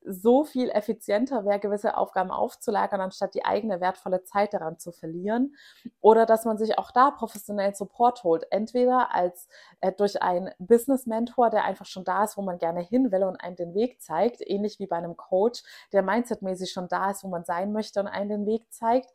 so 0.06 0.44
viel 0.44 0.70
effizienter 0.70 1.46
wäre, 1.46 1.60
gewisse 1.60 1.98
Aufgaben 1.98 2.32
aufzulagern, 2.32 3.02
anstatt 3.02 3.34
die 3.34 3.46
eigene 3.46 3.82
wertvolle 3.82 4.24
Zeit 4.24 4.54
daran 4.54 4.80
zu 4.80 4.92
verlieren. 4.92 5.56
Oder 6.02 6.26
dass 6.26 6.46
man 6.46 6.58
sich 6.58 6.78
auch 6.78 6.92
da 6.92 7.12
professionellen 7.12 7.74
Support 7.74 8.24
holt. 8.24 8.46
Entweder 8.52 9.14
als 9.14 9.48
äh, 9.82 9.92
durch 9.92 10.22
einen 10.22 10.52
Business-Mentor, 10.60 11.50
der 11.50 11.66
einfach 11.66 11.86
schon 11.86 12.04
da 12.04 12.24
ist, 12.24 12.38
wo 12.38 12.42
man 12.42 12.58
gerne 12.58 12.82
hin 12.82 13.12
will 13.12 13.24
und 13.24 13.38
einem 13.38 13.56
den 13.56 13.74
Weg 13.74 14.02
zeigt, 14.02 14.42
ähnlich 14.42 14.80
wie 14.80 14.88
bei 14.88 14.98
einem 14.98 15.18
Coach, 15.18 15.64
der 15.92 16.04
mindsetmäßig 16.04 16.72
schon 16.72 16.88
da 16.88 17.12
ist, 17.12 17.24
wo 17.24 17.28
man 17.28 17.44
sein 17.44 17.72
möchte 17.74 18.00
und 18.00 18.08
einem 18.08 18.30
den 18.30 18.46
Weg 18.46 18.72
zeigt. 18.72 19.12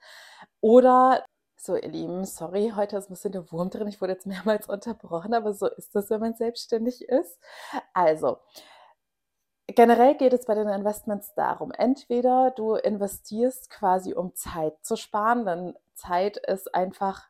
Oder 0.61 1.25
so, 1.57 1.77
ihr 1.77 1.89
Lieben, 1.89 2.25
sorry, 2.27 2.73
heute 2.77 2.99
ist 2.99 3.09
ein 3.09 3.15
bisschen 3.15 3.33
der 3.33 3.51
Wurm 3.51 3.71
drin. 3.71 3.89
Ich 3.89 4.01
wurde 4.03 4.13
jetzt 4.13 4.27
mehrmals 4.27 4.69
unterbrochen, 4.69 5.33
aber 5.33 5.55
so 5.55 5.67
ist 5.67 5.95
das, 5.95 6.11
wenn 6.11 6.21
man 6.21 6.35
selbstständig 6.35 7.09
ist. 7.09 7.39
Also, 7.95 8.39
generell 9.69 10.15
geht 10.17 10.33
es 10.33 10.47
bei 10.47 10.55
den 10.55 10.69
Investments 10.69 11.35
darum, 11.35 11.73
entweder 11.73 12.53
du 12.53 12.75
investierst 12.75 13.71
quasi, 13.71 14.15
um 14.15 14.35
Zeit 14.35 14.75
zu 14.85 14.97
sparen, 14.97 15.45
denn 15.45 15.75
Zeit 15.95 16.37
ist 16.37 16.75
einfach 16.75 17.29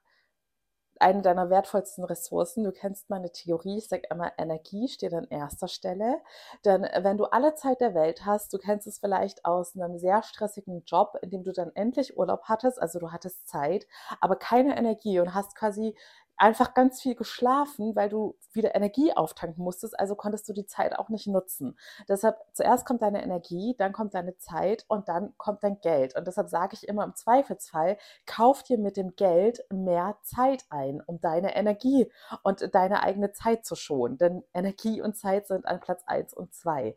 eine 1.00 1.22
deiner 1.22 1.50
wertvollsten 1.50 2.04
Ressourcen. 2.04 2.64
Du 2.64 2.72
kennst 2.72 3.10
meine 3.10 3.30
Theorie, 3.30 3.78
ich 3.78 3.88
sage 3.88 4.04
immer, 4.10 4.32
Energie 4.38 4.88
steht 4.88 5.12
an 5.12 5.26
erster 5.28 5.68
Stelle. 5.68 6.20
Denn 6.64 6.82
wenn 6.82 7.18
du 7.18 7.24
alle 7.24 7.54
Zeit 7.54 7.80
der 7.80 7.94
Welt 7.94 8.24
hast, 8.24 8.52
du 8.52 8.58
kennst 8.58 8.86
es 8.86 8.98
vielleicht 8.98 9.44
aus 9.44 9.76
einem 9.76 9.98
sehr 9.98 10.22
stressigen 10.22 10.82
Job, 10.86 11.18
in 11.22 11.30
dem 11.30 11.44
du 11.44 11.52
dann 11.52 11.72
endlich 11.74 12.16
Urlaub 12.16 12.44
hattest, 12.44 12.80
also 12.80 12.98
du 12.98 13.12
hattest 13.12 13.48
Zeit, 13.48 13.86
aber 14.20 14.36
keine 14.36 14.76
Energie 14.76 15.20
und 15.20 15.34
hast 15.34 15.56
quasi 15.56 15.96
einfach 16.36 16.74
ganz 16.74 17.00
viel 17.00 17.14
geschlafen, 17.14 17.94
weil 17.94 18.08
du 18.08 18.36
wieder 18.52 18.74
Energie 18.74 19.12
auftanken 19.12 19.62
musstest, 19.62 19.98
also 19.98 20.14
konntest 20.14 20.48
du 20.48 20.52
die 20.52 20.66
Zeit 20.66 20.98
auch 20.98 21.08
nicht 21.08 21.26
nutzen. 21.26 21.78
Deshalb 22.08 22.36
zuerst 22.52 22.86
kommt 22.86 23.02
deine 23.02 23.22
Energie, 23.22 23.74
dann 23.78 23.92
kommt 23.92 24.14
deine 24.14 24.36
Zeit 24.38 24.84
und 24.88 25.08
dann 25.08 25.34
kommt 25.36 25.62
dein 25.62 25.80
Geld. 25.80 26.16
Und 26.16 26.26
deshalb 26.26 26.48
sage 26.48 26.74
ich 26.74 26.88
immer 26.88 27.04
im 27.04 27.14
Zweifelsfall, 27.14 27.98
kauf 28.26 28.62
dir 28.62 28.78
mit 28.78 28.96
dem 28.96 29.14
Geld 29.16 29.64
mehr 29.72 30.16
Zeit 30.22 30.64
ein, 30.70 31.00
um 31.06 31.20
deine 31.20 31.54
Energie 31.54 32.10
und 32.42 32.74
deine 32.74 33.02
eigene 33.02 33.32
Zeit 33.32 33.64
zu 33.64 33.76
schonen. 33.76 34.18
Denn 34.18 34.44
Energie 34.52 35.00
und 35.00 35.16
Zeit 35.16 35.46
sind 35.46 35.66
an 35.66 35.80
Platz 35.80 36.02
1 36.06 36.34
und 36.34 36.54
2. 36.54 36.96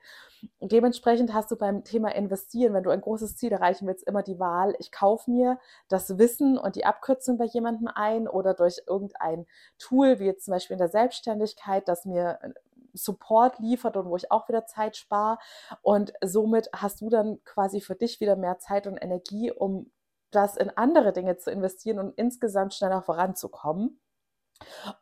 Und 0.59 0.71
dementsprechend 0.71 1.33
hast 1.33 1.51
du 1.51 1.55
beim 1.55 1.83
Thema 1.83 2.13
Investieren, 2.15 2.73
wenn 2.73 2.83
du 2.83 2.89
ein 2.89 3.01
großes 3.01 3.37
Ziel 3.37 3.51
erreichen 3.51 3.87
willst, 3.87 4.07
immer 4.07 4.23
die 4.23 4.39
Wahl, 4.39 4.75
ich 4.79 4.91
kaufe 4.91 5.29
mir 5.29 5.59
das 5.87 6.17
Wissen 6.17 6.57
und 6.57 6.75
die 6.75 6.85
Abkürzung 6.85 7.37
bei 7.37 7.45
jemandem 7.45 7.87
ein 7.93 8.27
oder 8.27 8.53
durch 8.53 8.81
irgendein 8.87 9.26
Tool, 9.77 10.19
wie 10.19 10.25
jetzt 10.25 10.45
zum 10.45 10.53
Beispiel 10.53 10.73
in 10.75 10.79
der 10.79 10.89
Selbstständigkeit, 10.89 11.87
das 11.87 12.05
mir 12.05 12.39
äh, 12.41 12.49
Support 12.93 13.59
liefert 13.59 13.95
und 13.95 14.09
wo 14.09 14.15
ich 14.15 14.31
auch 14.31 14.49
wieder 14.49 14.65
Zeit 14.65 14.97
spare. 14.97 15.37
Und 15.81 16.13
somit 16.23 16.69
hast 16.73 17.01
du 17.01 17.09
dann 17.09 17.43
quasi 17.43 17.81
für 17.81 17.95
dich 17.95 18.19
wieder 18.19 18.35
mehr 18.35 18.57
Zeit 18.59 18.87
und 18.87 18.97
Energie, 18.97 19.51
um 19.51 19.91
das 20.31 20.57
in 20.57 20.69
andere 20.75 21.13
Dinge 21.13 21.37
zu 21.37 21.51
investieren 21.51 21.99
und 21.99 22.13
insgesamt 22.17 22.73
schneller 22.73 23.01
voranzukommen. 23.01 23.99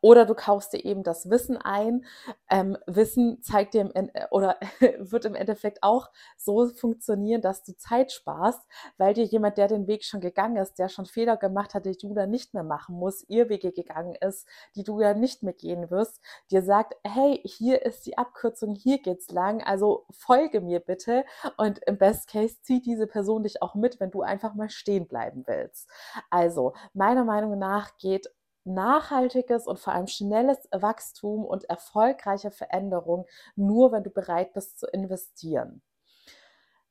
Oder 0.02 0.26
du 0.26 0.36
kaufst 0.36 0.74
dir 0.74 0.84
eben 0.84 1.04
das 1.04 1.30
Wissen 1.30 1.58
ein. 1.58 2.06
Ähm, 2.50 2.78
Wissen 2.88 3.42
zeigt 3.42 3.74
dir 3.74 3.82
im 3.82 4.10
äh, 4.14 4.28
oder 4.32 4.58
wird 5.00 5.26
im 5.26 5.36
Endeffekt 5.36 5.84
auch 5.84 6.10
so 6.38 6.68
funktionieren, 6.68 7.42
dass 7.42 7.64
du 7.64 7.76
Zeit 7.76 8.12
sparst, 8.12 8.62
weil 8.98 9.14
dir 9.14 9.24
jemand, 9.24 9.58
der 9.58 9.68
den 9.68 9.88
Weg 9.88 10.04
schon 10.04 10.22
gegangen 10.22 10.58
ist, 10.58 10.80
der 10.80 10.90
schon 10.90 11.06
Fehler 11.06 11.38
gemacht 11.38 11.74
hat, 11.74 11.86
die 11.86 11.98
du 11.98 12.14
dann 12.14 12.30
nicht 12.30 12.54
mehr 12.54 12.64
machen 12.64 12.96
musst, 12.96 13.30
ihr 13.30 13.50
Wege 13.50 13.72
gegangen 13.72 14.16
ist, 14.16 14.48
die 14.76 14.84
du 14.84 15.00
ja 15.02 15.14
nicht 15.14 15.44
mehr 15.44 15.54
gehen 15.54 15.90
wirst, 15.90 16.22
dir 16.52 16.62
sagt, 16.62 16.96
hey, 17.04 17.42
hier 17.46 17.86
ist 17.86 18.06
die 18.06 18.18
Abkürzung, 18.18 18.76
hier 18.76 19.02
geht's 19.02 19.32
lang, 19.32 19.64
also 19.64 20.06
folge 20.12 20.62
mir 20.62 20.80
bitte. 20.80 21.26
Und 21.58 21.80
im 21.86 21.98
Best 21.98 22.28
Case 22.30 22.62
zieht 22.62 22.86
diese 22.86 23.08
Person 23.08 23.44
dich 23.44 23.62
auch 23.62 23.76
mit, 23.76 24.00
wenn 24.00 24.12
du 24.12 24.22
einfach 24.22 24.54
mal 24.56 24.70
stehen 24.70 25.08
bleiben 25.08 25.44
willst. 25.48 25.90
Also, 26.30 26.74
meiner 26.94 27.24
Meinung 27.24 27.58
nach 27.58 27.98
geht 27.98 28.30
nachhaltiges 28.66 29.68
und 29.68 29.80
vor 29.80 29.94
allem 29.94 30.08
schnelles 30.08 30.58
Wachstum 30.72 31.46
und 31.46 31.66
erfolgreiche 31.70 32.52
Veränderung 32.52 33.26
nur, 33.56 33.92
wenn 33.92 34.04
du 34.04 34.10
bereit 34.10 34.54
bist 34.54 34.80
zu 34.80 34.88
investieren. 34.88 35.82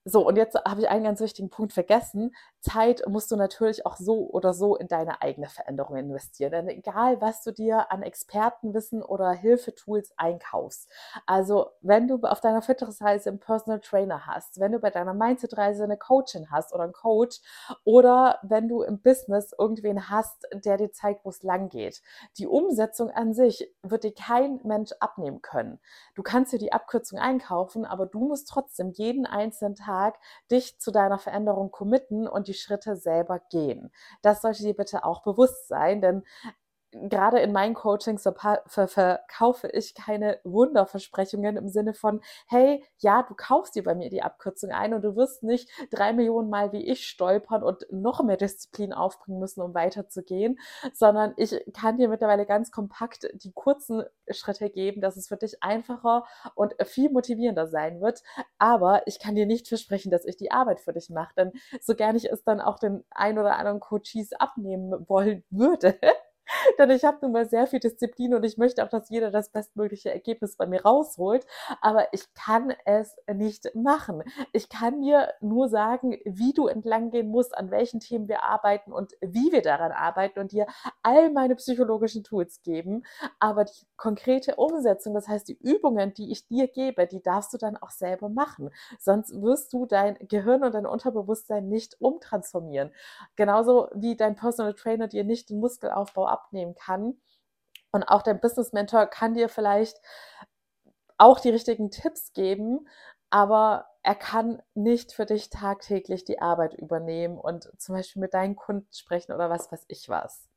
So, 0.07 0.27
und 0.27 0.37
jetzt 0.37 0.55
habe 0.67 0.83
ich 0.83 0.89
einen 0.91 1.05
ganz 1.05 1.21
wichtigen 1.21 1.49
Punkt 1.49 1.73
vergessen. 1.73 2.35
Zeit 2.61 3.03
musst 3.09 3.31
du 3.31 3.37
natürlich 3.37 3.87
auch 3.87 3.97
so 3.97 4.29
oder 4.31 4.53
so 4.53 4.77
in 4.77 4.87
deine 4.87 5.23
eigene 5.23 5.49
Veränderung 5.49 5.97
investieren. 5.97 6.53
Denn 6.53 6.69
egal, 6.69 7.23
was 7.23 7.43
du 7.43 7.53
dir 7.53 7.91
an 7.91 8.03
Expertenwissen 8.03 9.03
oder 9.03 9.33
Hilfetools 9.33 10.13
einkaufst, 10.19 10.91
also 11.27 11.71
wenn 11.81 12.07
du 12.07 12.19
auf 12.23 12.43
deiner 12.43 12.61
Fitnessreise 12.61 13.31
einen 13.31 13.41
Personal 13.41 13.81
Trainer 13.81 14.27
hast, 14.27 14.61
wenn 14.61 14.73
du 14.73 14.79
bei 14.79 14.91
deiner 14.91 15.15
Mindset-Reise 15.15 15.85
eine 15.85 15.97
Coachin 15.97 16.51
hast 16.51 16.75
oder 16.75 16.85
einen 16.85 16.93
Coach 16.93 17.41
oder 17.85 18.41
wenn 18.43 18.69
du 18.69 18.83
im 18.83 19.01
Business 19.01 19.55
irgendwen 19.59 20.11
hast, 20.11 20.47
der 20.53 20.77
dir 20.77 20.93
zeigt, 20.93 21.25
wo 21.25 21.31
es 21.31 21.43
lang 21.43 21.71
geht. 21.71 22.03
Die 22.37 22.47
Umsetzung 22.47 23.11
an 23.11 23.33
sich 23.33 23.73
wird 23.83 24.05
dir 24.05 24.15
kein 24.15 24.61
Mensch 24.65 24.93
abnehmen 25.01 25.41
können. 25.41 25.81
Du 26.15 26.23
kannst 26.23 26.53
dir 26.53 26.59
die 26.59 26.75
Abkürzung 26.75 27.19
einkaufen, 27.19 27.87
aber 27.87 28.05
du 28.05 28.19
musst 28.19 28.49
trotzdem 28.49 28.91
jeden 28.91 29.25
einzelnen 29.25 29.75
Tag 29.75 29.94
Tag 29.95 30.19
dich 30.51 30.79
zu 30.81 30.91
deiner 30.91 31.19
Veränderung 31.19 31.71
committen 31.71 32.27
und 32.27 32.49
die 32.49 32.55
Schritte 32.55 32.97
selber 32.97 33.41
gehen. 33.51 33.93
Das 34.23 34.43
sollte 34.43 34.63
dir 34.63 34.75
bitte 34.75 35.05
auch 35.05 35.23
bewusst 35.23 35.69
sein, 35.69 36.01
denn 36.01 36.25
gerade 37.09 37.41
in 37.41 37.53
meinen 37.53 37.75
Coachings 37.75 38.23
verkaufe 38.67 39.69
ich 39.69 39.95
keine 39.95 40.39
Wunderversprechungen 40.45 41.57
im 41.57 41.69
Sinne 41.69 41.95
von, 41.95 42.21
hey, 42.47 42.85
ja, 42.99 43.23
du 43.23 43.35
kaufst 43.35 43.75
dir 43.75 43.85
bei 43.85 43.95
mir 43.95 44.11
die 44.11 44.23
Abkürzung 44.23 44.71
ein 44.71 44.95
und 44.95 45.03
du 45.03 45.17
wirst 45.17 45.43
nicht 45.43 45.69
drei 45.91 46.13
Millionen 46.13 46.51
Mal 46.51 46.73
wie 46.73 46.87
ich 46.87 47.07
stolpern 47.07 47.63
und 47.63 47.87
noch 47.91 48.23
mehr 48.23 48.37
Disziplin 48.37 48.93
aufbringen 48.93 49.41
müssen, 49.41 49.61
um 49.61 49.75
weiterzugehen, 49.75 50.59
sondern 50.93 51.35
ich 51.37 51.65
kann 51.73 51.99
dir 51.99 52.09
mittlerweile 52.09 52.47
ganz 52.47 52.71
kompakt 52.71 53.29
die 53.35 53.53
kurzen 53.53 54.05
Schritte 54.31 54.71
geben, 54.71 55.01
dass 55.01 55.17
es 55.17 55.29
für 55.29 55.37
dich 55.37 55.63
einfacher 55.63 56.25
und 56.55 56.75
viel 56.85 57.11
motivierender 57.11 57.67
sein 57.67 58.01
wird. 58.01 58.23
Aber 58.59 59.07
ich 59.07 59.19
kann 59.19 59.35
dir 59.35 59.47
nicht 59.47 59.69
versprechen, 59.69 60.11
dass 60.11 60.25
ich 60.25 60.37
die 60.37 60.51
Arbeit 60.51 60.81
für 60.81 60.93
dich 60.93 61.11
mache, 61.11 61.35
denn 61.37 61.53
so 61.81 61.95
gerne 61.95 62.19
ich 62.19 62.31
es 62.31 62.45
dann 62.45 62.61
auch 62.61 62.79
den 62.79 63.05
ein 63.11 63.39
oder 63.39 63.57
anderen 63.57 63.81
Coaches 63.81 64.33
abnehmen 64.33 65.09
wollen 65.09 65.45
würde, 65.51 65.99
Denn 66.79 66.91
ich 66.91 67.05
habe 67.05 67.19
nun 67.23 67.33
mal 67.33 67.49
sehr 67.49 67.67
viel 67.67 67.81
Disziplin 67.81 68.35
und 68.35 68.45
ich 68.45 68.59
möchte 68.59 68.85
auch, 68.85 68.89
dass 68.89 69.11
jeder 69.11 69.31
das 69.31 69.51
bestmögliche 69.51 70.13
Ergebnis 70.13 70.57
bei 70.57 70.67
mir 70.67 70.83
rausholt. 70.83 71.47
Aber 71.81 72.09
ich 72.13 72.33
kann 72.35 72.75
es 72.85 73.17
nicht 73.33 73.75
machen. 73.75 74.23
Ich 74.53 74.69
kann 74.69 75.01
dir 75.01 75.33
nur 75.41 75.69
sagen, 75.69 76.19
wie 76.25 76.53
du 76.53 76.67
entlang 76.67 77.11
gehen 77.11 77.29
musst, 77.29 77.57
an 77.57 77.71
welchen 77.71 78.01
Themen 78.01 78.29
wir 78.29 78.43
arbeiten 78.45 78.93
und 78.93 79.13
wie 79.21 79.53
wir 79.53 79.63
daran 79.63 79.93
arbeiten 79.93 80.41
und 80.41 80.53
dir 80.53 80.67
all 81.03 81.31
meine 81.31 81.57
psychologischen 81.57 82.25
Tools 82.25 82.63
geben. 82.63 83.05
Aber 83.39 83.65
die 83.65 83.87
konkrete 83.97 84.57
Umsetzung, 84.57 85.15
das 85.15 85.29
heißt 85.29 85.49
die 85.49 85.59
Übungen, 85.59 86.15
die 86.15 86.31
ich 86.31 86.47
dir 86.47 86.69
gebe, 86.69 87.07
die 87.07 87.23
darfst 87.23 87.53
du 87.53 87.59
dann 87.59 87.77
auch 87.77 87.91
selber 87.91 88.29
machen. 88.29 88.71
Sonst 88.99 89.41
wirst 89.41 89.73
du 89.73 89.87
dein 89.87 90.17
Gehirn 90.29 90.63
und 90.65 90.75
dein 90.75 90.87
Unterbewusstsein 90.87 91.69
nicht 91.69 92.01
umtransformieren. 92.01 92.91
Genauso 93.37 93.89
wie 93.95 94.17
dein 94.17 94.35
Personal 94.35 94.75
Trainer 94.75 95.09
dir 95.09 95.25
nicht 95.25 95.51
den 95.51 95.61
Muskelaufbau 95.61 96.27
abnehmen 96.35 96.75
kann. 96.75 97.21
Und 97.93 98.05
auch 98.05 98.23
dein 98.23 98.41
Business 98.41 98.73
Mentor 98.73 99.07
kann 99.07 99.35
dir 99.35 99.49
vielleicht 99.49 100.01
auch 101.17 101.41
die 101.41 101.51
richtigen 101.51 101.91
Tipps 101.91 102.33
geben, 102.33 102.89
aber 103.31 103.87
er 104.03 104.15
kann 104.15 104.63
nicht 104.75 105.13
für 105.13 105.27
dich 105.27 105.49
tagtäglich 105.49 106.25
die 106.25 106.41
Arbeit 106.41 106.75
übernehmen 106.75 107.39
und 107.39 107.71
zum 107.81 107.95
Beispiel 107.95 108.21
mit 108.21 108.35
deinen 108.35 108.57
Kunden 108.57 108.93
sprechen 108.93 109.33
oder 109.33 109.49
was 109.49 109.73
weiß 109.73 109.85
ich 109.89 110.09
was. 110.09 110.49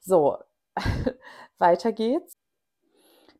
So, 0.00 0.38
weiter 1.58 1.92
geht's. 1.92 2.36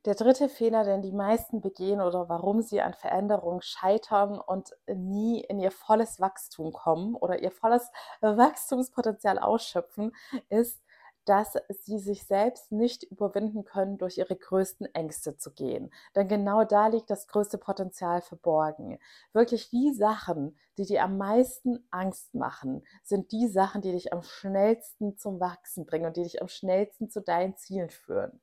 Der 0.06 0.14
dritte 0.14 0.48
Fehler, 0.48 0.84
den 0.84 1.02
die 1.02 1.12
meisten 1.12 1.60
begehen 1.60 2.00
oder 2.00 2.28
warum 2.28 2.62
sie 2.62 2.80
an 2.80 2.94
Veränderungen 2.94 3.60
scheitern 3.60 4.38
und 4.38 4.70
nie 4.86 5.40
in 5.40 5.58
ihr 5.58 5.72
volles 5.72 6.20
Wachstum 6.20 6.72
kommen 6.72 7.16
oder 7.16 7.40
ihr 7.42 7.50
volles 7.50 7.90
Wachstumspotenzial 8.20 9.40
ausschöpfen, 9.40 10.14
ist, 10.48 10.80
dass 11.26 11.54
sie 11.68 11.98
sich 11.98 12.24
selbst 12.24 12.72
nicht 12.72 13.02
überwinden 13.02 13.64
können, 13.64 13.98
durch 13.98 14.18
ihre 14.18 14.36
größten 14.36 14.86
Ängste 14.94 15.36
zu 15.36 15.52
gehen. 15.52 15.92
Denn 16.14 16.28
genau 16.28 16.64
da 16.64 16.86
liegt 16.86 17.10
das 17.10 17.26
größte 17.26 17.58
Potenzial 17.58 18.22
verborgen. 18.22 18.98
Wirklich 19.32 19.68
die 19.70 19.92
Sachen, 19.92 20.56
die 20.78 20.86
dir 20.86 21.02
am 21.02 21.18
meisten 21.18 21.86
Angst 21.90 22.34
machen, 22.34 22.86
sind 23.02 23.32
die 23.32 23.48
Sachen, 23.48 23.82
die 23.82 23.92
dich 23.92 24.12
am 24.12 24.22
schnellsten 24.22 25.18
zum 25.18 25.40
Wachsen 25.40 25.84
bringen 25.84 26.06
und 26.06 26.16
die 26.16 26.22
dich 26.22 26.40
am 26.40 26.48
schnellsten 26.48 27.10
zu 27.10 27.20
deinen 27.20 27.56
Zielen 27.56 27.90
führen. 27.90 28.40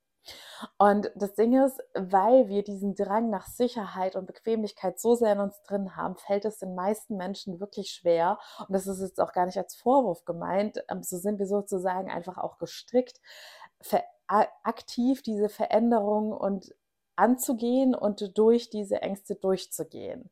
Und 0.77 1.11
das 1.15 1.33
Ding 1.33 1.61
ist, 1.63 1.81
weil 1.93 2.47
wir 2.47 2.63
diesen 2.63 2.95
Drang 2.95 3.29
nach 3.29 3.47
Sicherheit 3.47 4.15
und 4.15 4.25
Bequemlichkeit 4.25 4.99
so 4.99 5.15
sehr 5.15 5.33
in 5.33 5.39
uns 5.39 5.61
drin 5.63 5.95
haben, 5.95 6.15
fällt 6.17 6.45
es 6.45 6.59
den 6.59 6.75
meisten 6.75 7.17
Menschen 7.17 7.59
wirklich 7.59 7.91
schwer. 7.91 8.39
Und 8.59 8.73
das 8.73 8.87
ist 8.87 9.01
jetzt 9.01 9.19
auch 9.19 9.33
gar 9.33 9.45
nicht 9.45 9.57
als 9.57 9.75
Vorwurf 9.75 10.25
gemeint. 10.25 10.83
Ähm, 10.89 11.03
so 11.03 11.17
sind 11.17 11.39
wir 11.39 11.47
sozusagen 11.47 12.09
einfach 12.09 12.37
auch 12.37 12.57
gestrickt, 12.57 13.19
aktiv 14.27 15.21
diese 15.21 15.49
Veränderung 15.49 16.31
und 16.31 16.73
anzugehen 17.15 17.95
und 17.95 18.37
durch 18.37 18.69
diese 18.69 19.01
Ängste 19.01 19.35
durchzugehen. 19.35 20.29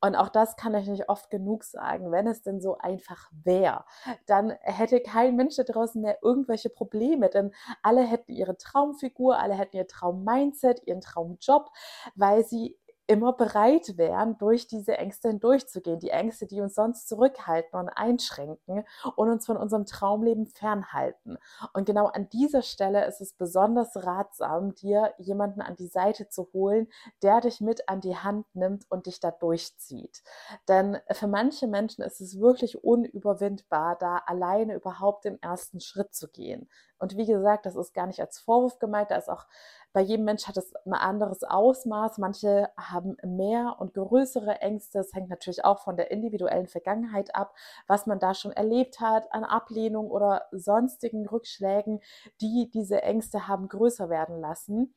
Und 0.00 0.14
auch 0.14 0.28
das 0.28 0.56
kann 0.56 0.74
ich 0.74 0.86
nicht 0.86 1.08
oft 1.08 1.30
genug 1.30 1.64
sagen. 1.64 2.12
Wenn 2.12 2.26
es 2.26 2.42
denn 2.42 2.60
so 2.60 2.78
einfach 2.78 3.30
wäre, 3.32 3.84
dann 4.26 4.50
hätte 4.60 5.00
kein 5.00 5.36
Mensch 5.36 5.56
da 5.56 5.64
draußen 5.64 6.00
mehr 6.00 6.18
irgendwelche 6.22 6.70
Probleme, 6.70 7.28
denn 7.28 7.52
alle 7.82 8.02
hätten 8.02 8.32
ihre 8.32 8.56
Traumfigur, 8.56 9.38
alle 9.38 9.54
hätten 9.54 9.76
ihr 9.76 9.86
Traummindset, 9.86 10.82
ihren 10.86 11.00
Traumjob, 11.00 11.70
weil 12.14 12.44
sie 12.44 12.78
immer 13.06 13.32
bereit 13.32 13.96
wären, 13.96 14.38
durch 14.38 14.66
diese 14.66 14.96
Ängste 14.96 15.28
hindurchzugehen. 15.28 15.98
Die 16.00 16.10
Ängste, 16.10 16.46
die 16.46 16.60
uns 16.60 16.74
sonst 16.74 17.08
zurückhalten 17.08 17.78
und 17.78 17.88
einschränken 17.88 18.84
und 19.16 19.30
uns 19.30 19.46
von 19.46 19.56
unserem 19.56 19.86
Traumleben 19.86 20.46
fernhalten. 20.46 21.38
Und 21.72 21.86
genau 21.86 22.06
an 22.06 22.28
dieser 22.30 22.62
Stelle 22.62 23.06
ist 23.06 23.20
es 23.20 23.34
besonders 23.34 23.96
ratsam, 23.96 24.74
dir 24.74 25.12
jemanden 25.18 25.60
an 25.60 25.76
die 25.76 25.88
Seite 25.88 26.28
zu 26.28 26.48
holen, 26.52 26.88
der 27.22 27.40
dich 27.40 27.60
mit 27.60 27.88
an 27.88 28.00
die 28.00 28.16
Hand 28.16 28.46
nimmt 28.54 28.90
und 28.90 29.06
dich 29.06 29.20
da 29.20 29.30
durchzieht. 29.30 30.22
Denn 30.68 30.98
für 31.10 31.26
manche 31.26 31.66
Menschen 31.66 32.02
ist 32.02 32.20
es 32.20 32.40
wirklich 32.40 32.82
unüberwindbar, 32.82 33.96
da 33.98 34.22
alleine 34.26 34.74
überhaupt 34.74 35.24
den 35.24 35.40
ersten 35.42 35.80
Schritt 35.80 36.14
zu 36.14 36.28
gehen. 36.28 36.68
Und 36.98 37.16
wie 37.16 37.26
gesagt, 37.26 37.66
das 37.66 37.76
ist 37.76 37.94
gar 37.94 38.06
nicht 38.06 38.20
als 38.20 38.38
Vorwurf 38.38 38.78
gemeint, 38.78 39.10
da 39.10 39.16
ist 39.16 39.28
auch 39.28 39.46
bei 39.94 40.00
jedem 40.00 40.24
Mensch 40.24 40.48
hat 40.48 40.56
es 40.56 40.74
ein 40.84 40.92
anderes 40.92 41.44
Ausmaß. 41.44 42.18
Manche 42.18 42.68
haben 42.76 43.16
mehr 43.22 43.76
und 43.78 43.94
größere 43.94 44.60
Ängste. 44.60 44.98
Es 44.98 45.14
hängt 45.14 45.30
natürlich 45.30 45.64
auch 45.64 45.78
von 45.78 45.96
der 45.96 46.10
individuellen 46.10 46.66
Vergangenheit 46.66 47.32
ab, 47.36 47.54
was 47.86 48.04
man 48.06 48.18
da 48.18 48.34
schon 48.34 48.50
erlebt 48.50 48.98
hat 48.98 49.32
an 49.32 49.44
Ablehnung 49.44 50.10
oder 50.10 50.46
sonstigen 50.50 51.28
Rückschlägen, 51.28 52.00
die 52.40 52.72
diese 52.74 53.02
Ängste 53.02 53.46
haben 53.46 53.68
größer 53.68 54.10
werden 54.10 54.40
lassen. 54.40 54.92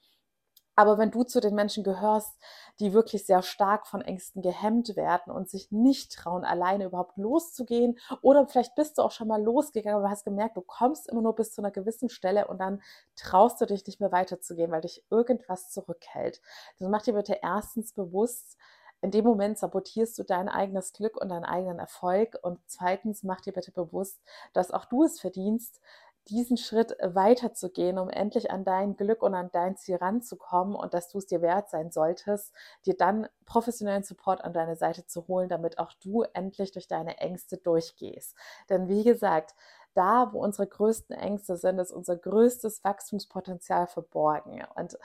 Aber 0.78 1.00
wenn 1.00 1.10
du 1.10 1.24
zu 1.24 1.42
den 1.42 1.56
Menschen 1.56 1.84
gehörst, 1.84 2.38
die 2.80 2.94
wirklich 2.94 3.26
sehr 3.26 3.42
stark 3.42 3.88
von 3.88 4.02
Ängsten 4.02 4.44
gehemmt 4.44 4.96
werden 4.96 5.34
und 5.34 5.50
sich 5.50 5.72
nicht 5.72 6.14
trauen, 6.14 6.46
alleine 6.46 6.86
überhaupt 6.86 7.18
loszugehen, 7.18 7.98
oder 8.22 8.48
vielleicht 8.48 8.76
bist 8.76 8.98
du 8.98 9.02
auch 9.02 9.10
schon 9.10 9.28
mal 9.28 9.42
losgegangen, 9.42 9.98
aber 9.98 10.12
hast 10.12 10.24
gemerkt, 10.24 10.56
du 10.56 10.62
kommst 10.62 11.10
immer 11.10 11.24
nur 11.24 11.36
bis 11.36 11.54
zu 11.56 11.62
einer 11.62 11.72
gewissen 11.72 12.10
Stelle 12.10 12.48
und 12.48 12.60
dann 12.60 12.84
traust 13.16 13.60
du 13.60 13.66
dich 13.66 13.88
nicht 13.88 14.00
mehr 14.00 14.12
weiterzugehen, 14.12 14.72
weil 14.72 14.82
dich 14.82 15.04
irgendwas 15.10 15.72
zurückhält. 15.72 16.42
Dann 16.80 16.92
mach 16.92 17.02
dir 17.02 17.14
bitte 17.16 17.40
erstens 17.42 17.94
bewusst, 17.94 18.56
in 19.02 19.12
dem 19.12 19.26
Moment 19.26 19.58
sabotierst 19.58 20.18
du 20.18 20.24
dein 20.24 20.50
eigenes 20.50 20.94
Glück 20.94 21.18
und 21.18 21.30
deinen 21.30 21.46
eigenen 21.46 21.80
Erfolg. 21.80 22.38
Und 22.42 22.60
zweitens 22.68 23.24
mach 23.24 23.42
dir 23.42 23.54
bitte 23.54 23.72
bewusst, 23.72 24.20
dass 24.54 24.72
auch 24.72 24.86
du 24.86 25.04
es 25.04 25.20
verdienst, 25.20 25.82
diesen 26.30 26.58
Schritt 26.58 26.96
weiterzugehen, 27.02 27.98
um 27.98 28.10
endlich 28.10 28.52
an 28.52 28.64
dein 28.64 28.96
Glück 28.96 29.24
und 29.24 29.34
an 29.34 29.50
dein 29.52 29.78
Ziel 29.78 29.96
ranzukommen 29.96 30.76
und 30.76 30.94
dass 30.94 31.10
du 31.10 31.18
es 31.18 31.26
dir 31.26 31.42
wert 31.42 31.70
sein 31.70 31.92
solltest, 31.92 32.54
dir 32.86 32.96
dann 32.96 33.28
professionellen 33.46 34.04
Support 34.04 34.44
an 34.44 34.54
deine 34.54 34.76
Seite 34.76 35.06
zu 35.06 35.28
holen, 35.28 35.50
damit 35.50 35.80
auch 35.80 35.94
du 36.02 36.24
endlich 36.34 36.72
durch 36.72 36.88
deine 36.88 37.18
Ängste 37.18 37.58
durchgehst. 37.58 38.36
Denn 38.70 38.88
wie 38.88 39.04
gesagt, 39.04 39.56
da, 39.98 40.32
wo 40.32 40.44
unsere 40.44 40.68
größten 40.68 41.16
Ängste 41.16 41.58
sind, 41.58 41.80
ist 41.80 41.92
unser 41.92 42.16
größtes 42.16 42.84
Wachstumspotenzial 42.84 43.88
verborgen. 43.88 44.64
Und 44.76 44.96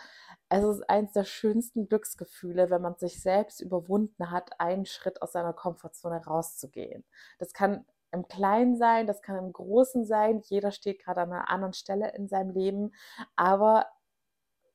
es 0.50 0.64
ist 0.64 0.90
eines 0.90 1.12
der 1.12 1.24
schönsten 1.24 1.88
Glücksgefühle, 1.88 2.68
wenn 2.68 2.82
man 2.82 2.96
sich 2.96 3.22
selbst 3.22 3.62
überwunden 3.62 4.30
hat, 4.30 4.60
einen 4.60 4.84
Schritt 4.84 5.22
aus 5.22 5.32
seiner 5.32 5.54
Komfortzone 5.54 6.22
rauszugehen. 6.26 7.04
Das 7.38 7.54
kann 7.54 7.86
im 8.12 8.28
Kleinen 8.28 8.76
sein, 8.76 9.06
das 9.06 9.22
kann 9.22 9.36
im 9.36 9.52
Großen 9.52 10.04
sein. 10.04 10.40
Jeder 10.44 10.70
steht 10.70 11.02
gerade 11.02 11.22
an 11.22 11.32
einer 11.32 11.50
anderen 11.50 11.72
Stelle 11.72 12.14
in 12.14 12.28
seinem 12.28 12.50
Leben. 12.50 12.92
Aber 13.36 13.86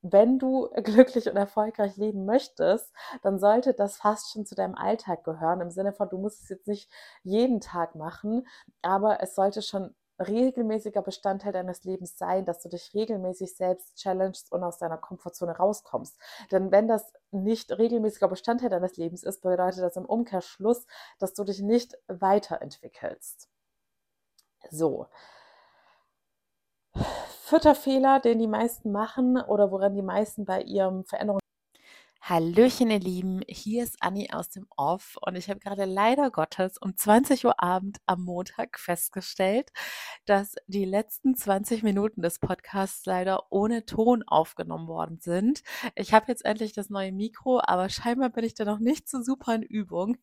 wenn 0.01 0.39
du 0.39 0.69
glücklich 0.83 1.29
und 1.29 1.37
erfolgreich 1.37 1.97
leben 1.97 2.25
möchtest, 2.25 2.93
dann 3.21 3.39
sollte 3.39 3.73
das 3.73 3.97
fast 3.97 4.31
schon 4.31 4.45
zu 4.45 4.55
deinem 4.55 4.75
Alltag 4.75 5.23
gehören. 5.23 5.61
Im 5.61 5.71
Sinne 5.71 5.93
von, 5.93 6.09
du 6.09 6.17
musst 6.17 6.43
es 6.43 6.49
jetzt 6.49 6.67
nicht 6.67 6.89
jeden 7.23 7.61
Tag 7.61 7.95
machen, 7.95 8.47
aber 8.81 9.21
es 9.21 9.35
sollte 9.35 9.61
schon 9.61 9.95
regelmäßiger 10.19 11.01
Bestandteil 11.01 11.51
deines 11.51 11.83
Lebens 11.83 12.17
sein, 12.17 12.45
dass 12.45 12.61
du 12.61 12.69
dich 12.69 12.93
regelmäßig 12.93 13.55
selbst 13.55 13.97
challengest 13.97 14.51
und 14.51 14.63
aus 14.63 14.77
deiner 14.77 14.97
Komfortzone 14.97 15.55
rauskommst. 15.55 16.19
Denn 16.51 16.71
wenn 16.71 16.87
das 16.87 17.13
nicht 17.31 17.71
regelmäßiger 17.71 18.27
Bestandteil 18.27 18.69
deines 18.69 18.97
Lebens 18.97 19.23
ist, 19.23 19.41
bedeutet 19.41 19.83
das 19.83 19.95
im 19.95 20.05
Umkehrschluss, 20.05 20.85
dass 21.19 21.33
du 21.33 21.43
dich 21.43 21.61
nicht 21.61 21.97
weiterentwickelst. 22.07 23.49
So. 24.71 25.07
Vierter 27.43 27.75
Fehler, 27.75 28.19
den 28.19 28.39
die 28.39 28.47
meisten 28.47 28.91
machen 28.91 29.37
oder 29.37 29.71
woran 29.71 29.95
die 29.95 30.01
meisten 30.01 30.45
bei 30.45 30.61
ihrem 30.61 31.05
Veränderung 31.05 31.39
Hallöchen, 32.29 32.91
ihr 32.91 32.99
Lieben, 32.99 33.39
hier 33.47 33.85
ist 33.85 33.95
Anni 34.01 34.31
aus 34.33 34.49
dem 34.49 34.67
Off 34.75 35.17
und 35.21 35.37
ich 35.37 35.49
habe 35.49 35.61
gerade 35.61 35.85
leider 35.85 36.29
Gottes 36.29 36.77
um 36.77 36.93
20 36.93 37.45
Uhr 37.45 37.63
Abend 37.63 37.99
am 38.05 38.23
Montag 38.23 38.81
festgestellt, 38.81 39.71
dass 40.25 40.55
die 40.67 40.83
letzten 40.83 41.37
20 41.37 41.83
Minuten 41.83 42.21
des 42.21 42.39
Podcasts 42.39 43.05
leider 43.05 43.49
ohne 43.49 43.85
Ton 43.85 44.23
aufgenommen 44.23 44.89
worden 44.89 45.21
sind. 45.21 45.63
Ich 45.95 46.13
habe 46.13 46.25
jetzt 46.27 46.43
endlich 46.43 46.73
das 46.73 46.89
neue 46.89 47.13
Mikro, 47.13 47.61
aber 47.63 47.87
scheinbar 47.87 48.29
bin 48.29 48.43
ich 48.43 48.55
da 48.55 48.65
noch 48.65 48.79
nicht 48.79 49.07
so 49.07 49.21
super 49.21 49.55
in 49.55 49.63
Übung. 49.63 50.17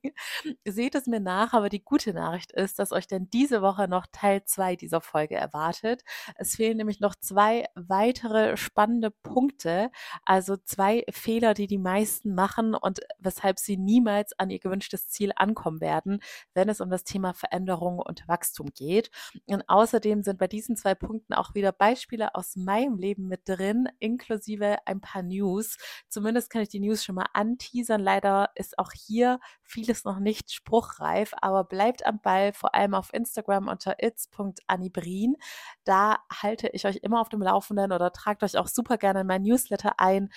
Seht 0.67 0.97
es 0.97 1.07
mir 1.07 1.21
nach, 1.21 1.55
aber 1.55 1.71
die 1.71 1.83
gute 1.83 2.12
Nachricht 2.12 2.53
ist, 2.53 2.79
dass 2.79 2.93
euch 2.93 3.07
denn 3.07 3.31
diese 3.31 3.62
Woche 3.62 3.88
noch 3.88 4.07
Teil 4.12 4.45
2 4.45 4.77
dieser 4.77 5.01
Folge 5.01 5.37
erwartet. 5.37 6.05
Es 6.37 6.57
fehlen 6.57 6.77
nämlich 6.77 7.01
noch 7.01 7.14
zwei 7.14 7.64
weitere 7.75 8.59
spannende 8.59 9.11
Punkte, 9.11 9.90
also 10.27 10.59
zwei 10.59 11.07
Fehler, 11.11 11.55
die 11.55 11.67
die 11.67 11.79
meisten 11.95 12.35
machen 12.35 12.75
und 12.75 13.01
weshalb 13.21 13.61
sie 13.61 13.77
niemals 13.77 14.37
an 14.37 14.51
ihr 14.51 14.59
gewünschtes 14.59 15.09
Ziel 15.09 15.31
ankommen 15.37 15.81
werden, 15.81 16.19
wenn 16.53 16.69
es 16.69 16.81
um 16.81 16.91
das 16.91 17.05
Thema 17.05 17.35
Veränderung 17.35 18.01
und 18.01 18.27
Wachstum 18.27 18.71
geht. 18.75 19.11
Und 19.47 19.63
außerdem 19.69 20.25
sind 20.25 20.39
bei 20.39 20.49
diesen 20.49 20.77
zwei 20.77 20.97
Punkten 20.97 21.35
auch 21.35 21.55
wieder 21.55 21.71
Beispiele 21.71 22.35
aus 22.35 22.57
meinem 22.57 22.99
Leben 22.99 23.29
mit 23.29 23.43
drin, 23.49 23.89
inklusive 24.01 24.79
ein 24.87 25.01
paar 25.01 25.23
News. 25.23 25.77
Zumindest 26.09 26.51
kann 26.51 26.63
ich 26.63 26.69
die 26.69 26.81
News 26.81 27.05
schon 27.05 27.15
mal 27.15 27.29
anteasern. 27.33 28.01
Leider 28.01 28.51
ist 28.57 28.77
auch 28.81 28.91
hier 28.91 29.39
vieles 29.63 30.05
noch 30.05 30.19
nicht 30.19 30.53
spruchreif, 30.53 31.33
aber 31.41 31.63
bleibt 31.63 32.05
am 32.05 32.21
Ball, 32.21 32.53
vor 32.53 32.75
allem 32.75 32.95
auf 32.95 33.15
Instagram 33.15 33.69
unter 33.69 34.03
its.anibrin. 34.03 35.37
Da 35.85 36.19
halte 36.43 36.69
ich 36.73 36.87
euch 36.87 36.97
immer 37.03 37.21
auf 37.21 37.29
dem 37.29 37.41
Laufenden 37.41 37.93
oder 37.93 38.11
tragt 38.11 38.43
euch 38.43 38.59
auch 38.59 38.67
super 38.67 38.99
gerne 38.99 39.21
in 39.21 39.29
mein 39.29 39.43
Newsletter 39.43 40.01
ein 40.01 40.31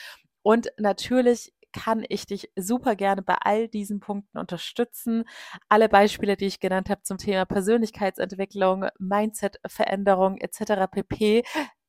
und 0.47 0.71
natürlich 0.77 1.51
kann 1.73 2.05
ich 2.07 2.25
dich 2.25 2.49
super 2.55 2.95
gerne 2.95 3.21
bei 3.21 3.35
all 3.41 3.67
diesen 3.67 3.99
Punkten 3.99 4.37
unterstützen. 4.37 5.25
Alle 5.67 5.89
Beispiele, 5.89 6.37
die 6.37 6.45
ich 6.45 6.61
genannt 6.61 6.89
habe 6.89 7.03
zum 7.03 7.17
Thema 7.17 7.43
Persönlichkeitsentwicklung, 7.43 8.85
Mindset-Veränderung 8.97 10.37
etc. 10.37 10.87
pp 10.89 11.43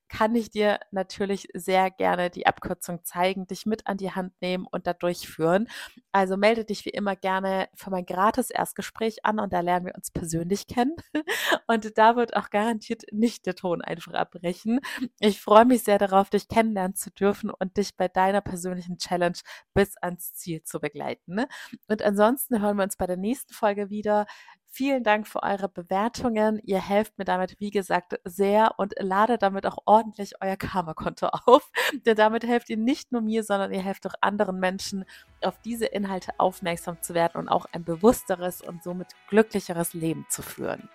kann 0.09 0.35
ich 0.35 0.51
dir 0.51 0.81
natürlich 0.91 1.49
sehr 1.55 1.91
gerne 1.91 2.31
die 2.31 2.47
Abkürzung 2.47 3.05
zeigen, 3.05 3.47
dich 3.47 3.67
mit 3.67 3.87
an 3.87 3.97
die 3.97 4.13
Hand 4.13 4.33
nehmen 4.41 4.67
und 4.71 4.87
da 4.87 4.93
durchführen. 4.93 5.69
Also 6.13 6.37
melde 6.37 6.65
dich 6.65 6.85
wie 6.85 6.91
immer 6.91 7.17
gerne 7.17 7.69
für 7.75 7.91
mein 7.91 8.07
gratis 8.07 8.51
Erstgespräch 8.51 9.25
an 9.25 9.39
und 9.39 9.53
da 9.53 9.61
lernen 9.61 9.87
wir 9.87 9.95
uns 9.95 10.11
persönlich 10.11 10.67
kennen. 10.67 10.97
Und 11.67 11.99
da 11.99 12.17
wird 12.17 12.35
auch 12.35 12.51
garantiert 12.51 13.03
nicht 13.13 13.45
der 13.47 13.55
Ton 13.55 13.83
einfach 13.83 14.15
abbrechen. 14.15 14.81
Ich 15.21 15.41
freue 15.41 15.65
mich 15.67 15.83
sehr 15.85 15.99
darauf, 15.99 16.31
dich 16.31 16.49
kennenlernen 16.49 16.95
zu 16.95 17.11
dürfen 17.11 17.51
und 17.51 17.77
dich 17.77 17.97
bei 17.97 18.09
deiner 18.09 18.41
persönlichen 18.41 18.97
Challenge 18.97 19.39
bis 19.75 19.97
ans 19.99 20.35
Ziel 20.35 20.63
zu 20.63 20.81
begleiten. 20.81 21.45
Und 21.89 22.03
ansonsten 22.03 22.63
hören 22.63 22.77
wir 22.77 22.85
uns 22.85 22.97
bei 22.97 23.07
der 23.07 23.17
nächsten 23.17 23.53
Folge 23.53 23.91
wieder. 23.91 24.27
Vielen 24.71 25.03
Dank 25.03 25.27
für 25.27 25.43
eure 25.43 25.69
Bewertungen. 25.69 26.61
Ihr 26.63 26.81
helft 26.81 27.19
mir 27.19 27.25
damit, 27.25 27.59
wie 27.59 27.71
gesagt, 27.71 28.21
sehr 28.25 28.79
und 28.79 28.95
ladet 28.99 29.43
damit 29.43 29.67
auch 29.67 29.79
ordentlich 29.87 30.35
euer 30.41 30.57
Karma-Konto 30.57 31.27
auf. 31.47 31.71
Denn 32.07 32.17
damit 32.17 32.45
helft 32.45 32.69
ihr 32.69 32.77
nicht 32.77 33.11
nur 33.11 33.23
mir, 33.23 33.43
sondern 33.45 33.73
ihr 33.73 33.83
helft 33.83 34.07
auch 34.07 34.15
anderen 34.21 34.61
Menschen, 34.61 35.05
auf 35.43 35.59
diese 35.61 35.87
Inhalte 35.87 36.33
aufmerksam 36.39 37.01
zu 37.01 37.15
werden 37.15 37.39
und 37.39 37.49
auch 37.49 37.67
ein 37.73 37.85
bewussteres 37.85 38.61
und 38.61 38.83
somit 38.83 39.09
glücklicheres 39.29 39.95
Leben 39.95 40.27
zu 40.29 40.43
führen. 40.43 40.89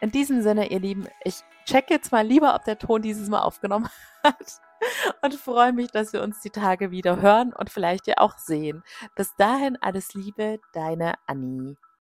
In 0.00 0.10
diesem 0.10 0.42
Sinne, 0.42 0.70
ihr 0.70 0.80
Lieben, 0.80 1.08
ich 1.24 1.40
check 1.64 1.90
jetzt 1.90 2.12
mal 2.12 2.26
lieber, 2.26 2.54
ob 2.54 2.64
der 2.64 2.78
Ton 2.78 3.02
dieses 3.02 3.28
Mal 3.28 3.40
aufgenommen 3.40 3.88
hat 4.22 4.60
und 5.22 5.34
freue 5.34 5.72
mich, 5.72 5.90
dass 5.90 6.12
wir 6.12 6.22
uns 6.22 6.40
die 6.40 6.50
Tage 6.50 6.90
wieder 6.90 7.20
hören 7.22 7.52
und 7.52 7.70
vielleicht 7.70 8.06
ja 8.06 8.14
auch 8.18 8.36
sehen. 8.36 8.82
Bis 9.14 9.34
dahin 9.36 9.78
alles 9.80 10.14
Liebe, 10.14 10.60
deine 10.72 11.14
Annie. 11.26 11.76